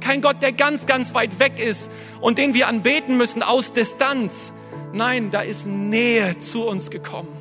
Kein 0.01 0.21
Gott, 0.21 0.43
der 0.43 0.53
ganz, 0.53 0.85
ganz 0.85 1.15
weit 1.15 1.41
weg 1.41 1.59
ist 1.59 1.91
und 2.21 2.37
den 2.37 2.53
wir 2.53 2.69
anbeten 2.69 3.17
müssen 3.17 3.43
aus 3.43 3.73
Distanz. 3.73 4.53
Nein, 4.93 5.31
da 5.31 5.41
ist 5.41 5.67
Nähe 5.67 6.39
zu 6.39 6.67
uns 6.67 6.91
gekommen. 6.91 7.38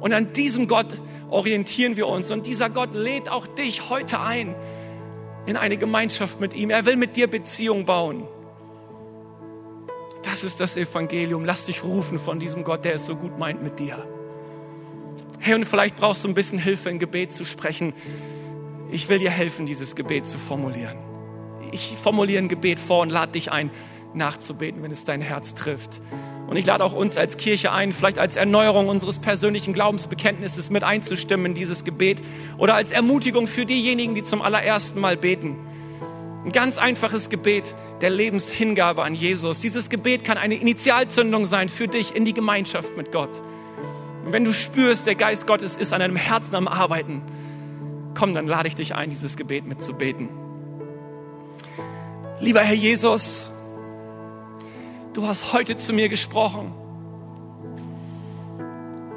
Und 0.00 0.12
an 0.12 0.32
diesem 0.32 0.68
Gott 0.68 1.00
orientieren 1.30 1.96
wir 1.96 2.06
uns. 2.06 2.30
Und 2.30 2.46
dieser 2.46 2.70
Gott 2.70 2.94
lädt 2.94 3.28
auch 3.28 3.46
dich 3.46 3.90
heute 3.90 4.20
ein 4.20 4.54
in 5.46 5.56
eine 5.56 5.76
Gemeinschaft 5.76 6.40
mit 6.40 6.54
ihm. 6.54 6.70
Er 6.70 6.84
will 6.84 6.96
mit 6.96 7.16
dir 7.16 7.26
Beziehung 7.26 7.84
bauen. 7.86 8.28
Das 10.22 10.44
ist 10.44 10.60
das 10.60 10.76
Evangelium. 10.76 11.44
Lass 11.44 11.66
dich 11.66 11.82
rufen 11.82 12.18
von 12.18 12.38
diesem 12.38 12.64
Gott, 12.64 12.84
der 12.84 12.94
es 12.94 13.06
so 13.06 13.16
gut 13.16 13.38
meint 13.38 13.62
mit 13.62 13.78
dir. 13.78 14.06
Hey, 15.38 15.54
und 15.54 15.64
vielleicht 15.64 15.96
brauchst 15.96 16.24
du 16.24 16.28
ein 16.28 16.34
bisschen 16.34 16.58
Hilfe, 16.58 16.90
ein 16.90 16.98
Gebet 16.98 17.32
zu 17.32 17.44
sprechen. 17.44 17.94
Ich 18.90 19.08
will 19.08 19.18
dir 19.18 19.30
helfen, 19.30 19.66
dieses 19.66 19.96
Gebet 19.96 20.26
zu 20.26 20.36
formulieren. 20.36 20.98
Ich 21.72 21.96
formuliere 22.02 22.42
ein 22.42 22.48
Gebet 22.48 22.78
vor 22.78 23.00
und 23.00 23.10
lade 23.10 23.32
dich 23.32 23.52
ein, 23.52 23.70
nachzubeten, 24.14 24.82
wenn 24.82 24.90
es 24.90 25.04
dein 25.04 25.20
Herz 25.20 25.54
trifft. 25.54 26.00
Und 26.48 26.56
ich 26.56 26.64
lade 26.64 26.82
auch 26.82 26.94
uns 26.94 27.18
als 27.18 27.36
Kirche 27.36 27.72
ein, 27.72 27.92
vielleicht 27.92 28.18
als 28.18 28.34
Erneuerung 28.34 28.88
unseres 28.88 29.18
persönlichen 29.18 29.74
Glaubensbekenntnisses 29.74 30.70
mit 30.70 30.82
einzustimmen 30.82 31.46
in 31.46 31.54
dieses 31.54 31.84
Gebet 31.84 32.22
oder 32.56 32.74
als 32.74 32.90
Ermutigung 32.90 33.46
für 33.46 33.66
diejenigen, 33.66 34.14
die 34.14 34.24
zum 34.24 34.40
allerersten 34.40 34.98
Mal 34.98 35.18
beten. 35.18 35.56
Ein 36.46 36.52
ganz 36.52 36.78
einfaches 36.78 37.28
Gebet 37.28 37.74
der 38.00 38.08
Lebenshingabe 38.08 39.02
an 39.02 39.14
Jesus. 39.14 39.60
Dieses 39.60 39.90
Gebet 39.90 40.24
kann 40.24 40.38
eine 40.38 40.54
Initialzündung 40.54 41.44
sein 41.44 41.68
für 41.68 41.86
dich 41.86 42.16
in 42.16 42.24
die 42.24 42.32
Gemeinschaft 42.32 42.96
mit 42.96 43.12
Gott. 43.12 43.42
Und 44.24 44.32
wenn 44.32 44.44
du 44.44 44.54
spürst, 44.54 45.06
der 45.06 45.16
Geist 45.16 45.46
Gottes 45.46 45.76
ist 45.76 45.92
an 45.92 46.00
deinem 46.00 46.16
Herzen 46.16 46.54
am 46.54 46.66
Arbeiten, 46.66 47.20
komm, 48.14 48.32
dann 48.32 48.46
lade 48.46 48.68
ich 48.68 48.74
dich 48.74 48.94
ein, 48.94 49.10
dieses 49.10 49.36
Gebet 49.36 49.66
mitzubeten. 49.66 50.30
Lieber 52.40 52.60
Herr 52.60 52.74
Jesus, 52.74 53.50
du 55.18 55.26
hast 55.26 55.52
heute 55.52 55.76
zu 55.76 55.92
mir 55.92 56.08
gesprochen. 56.08 56.72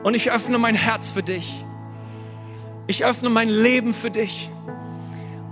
Und 0.02 0.16
ich 0.16 0.32
öffne 0.32 0.58
mein 0.58 0.74
Herz 0.74 1.12
für 1.12 1.22
dich. 1.22 1.64
Ich 2.88 3.06
öffne 3.06 3.30
mein 3.30 3.50
Leben 3.50 3.94
für 3.94 4.10
dich. 4.10 4.50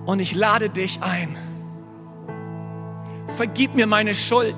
Und 0.07 0.19
ich 0.19 0.33
lade 0.33 0.71
dich 0.71 1.03
ein. 1.03 1.37
Vergib 3.37 3.75
mir 3.75 3.85
meine 3.85 4.15
Schuld. 4.15 4.55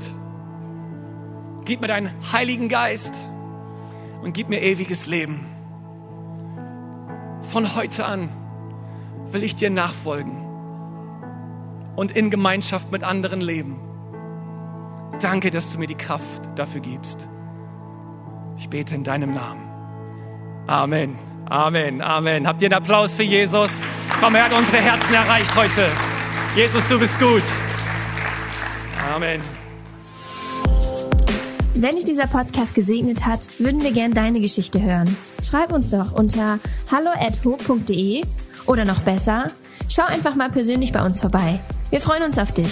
Gib 1.66 1.82
mir 1.82 1.88
deinen 1.88 2.10
Heiligen 2.32 2.70
Geist 2.70 3.14
und 4.22 4.32
gib 4.32 4.48
mir 4.48 4.62
ewiges 4.62 5.08
Leben. 5.08 5.46
Von 7.52 7.76
heute 7.76 8.06
an 8.06 8.30
will 9.32 9.44
ich 9.44 9.58
dir 9.58 9.70
nachfolgen 9.70 10.38
und 11.98 12.14
in 12.14 12.30
Gemeinschaft 12.30 12.94
mit 12.94 13.04
anderen 13.04 13.42
leben. 13.42 13.91
Danke, 15.20 15.52
dass 15.52 15.72
du 15.72 15.80
mir 15.80 15.88
die 15.88 15.96
Kraft 15.96 16.42
dafür 16.56 16.82
gibst. 16.82 17.28
Ich 18.58 18.70
bete 18.70 18.96
in 18.96 19.04
deinem 19.04 19.34
Namen. 19.34 19.62
Amen. 20.68 21.18
Amen. 21.50 22.02
Amen. 22.02 22.48
Habt 22.48 22.62
ihr 22.62 22.68
einen 22.68 22.82
Applaus 22.82 23.16
für 23.16 23.24
Jesus? 23.24 23.72
Komm, 24.22 24.36
er 24.36 24.46
hat 24.46 24.54
unsere 24.58 24.78
Herzen 24.78 25.14
erreicht 25.14 25.56
heute. 25.56 25.90
Jesus, 26.56 26.88
du 26.88 27.00
bist 27.00 27.20
gut. 27.20 27.44
Amen. 29.14 29.42
Wenn 31.74 31.96
dich 31.96 32.06
dieser 32.06 32.28
Podcast 32.28 32.76
gesegnet 32.76 33.26
hat, 33.26 33.48
würden 33.60 33.82
wir 33.82 33.92
gern 33.92 34.14
deine 34.14 34.40
Geschichte 34.40 34.82
hören. 34.82 35.16
Schreib 35.44 35.72
uns 35.72 35.90
doch 35.90 36.12
unter 36.12 36.60
hallo@ho.de 36.92 38.24
oder 38.68 38.86
noch 38.86 39.00
besser, 39.00 39.52
schau 39.90 40.04
einfach 40.04 40.36
mal 40.36 40.52
persönlich 40.52 40.92
bei 40.92 41.04
uns 41.04 41.20
vorbei. 41.20 41.60
Wir 41.90 42.02
freuen 42.02 42.24
uns 42.24 42.38
auf 42.38 42.52
dich. 42.52 42.72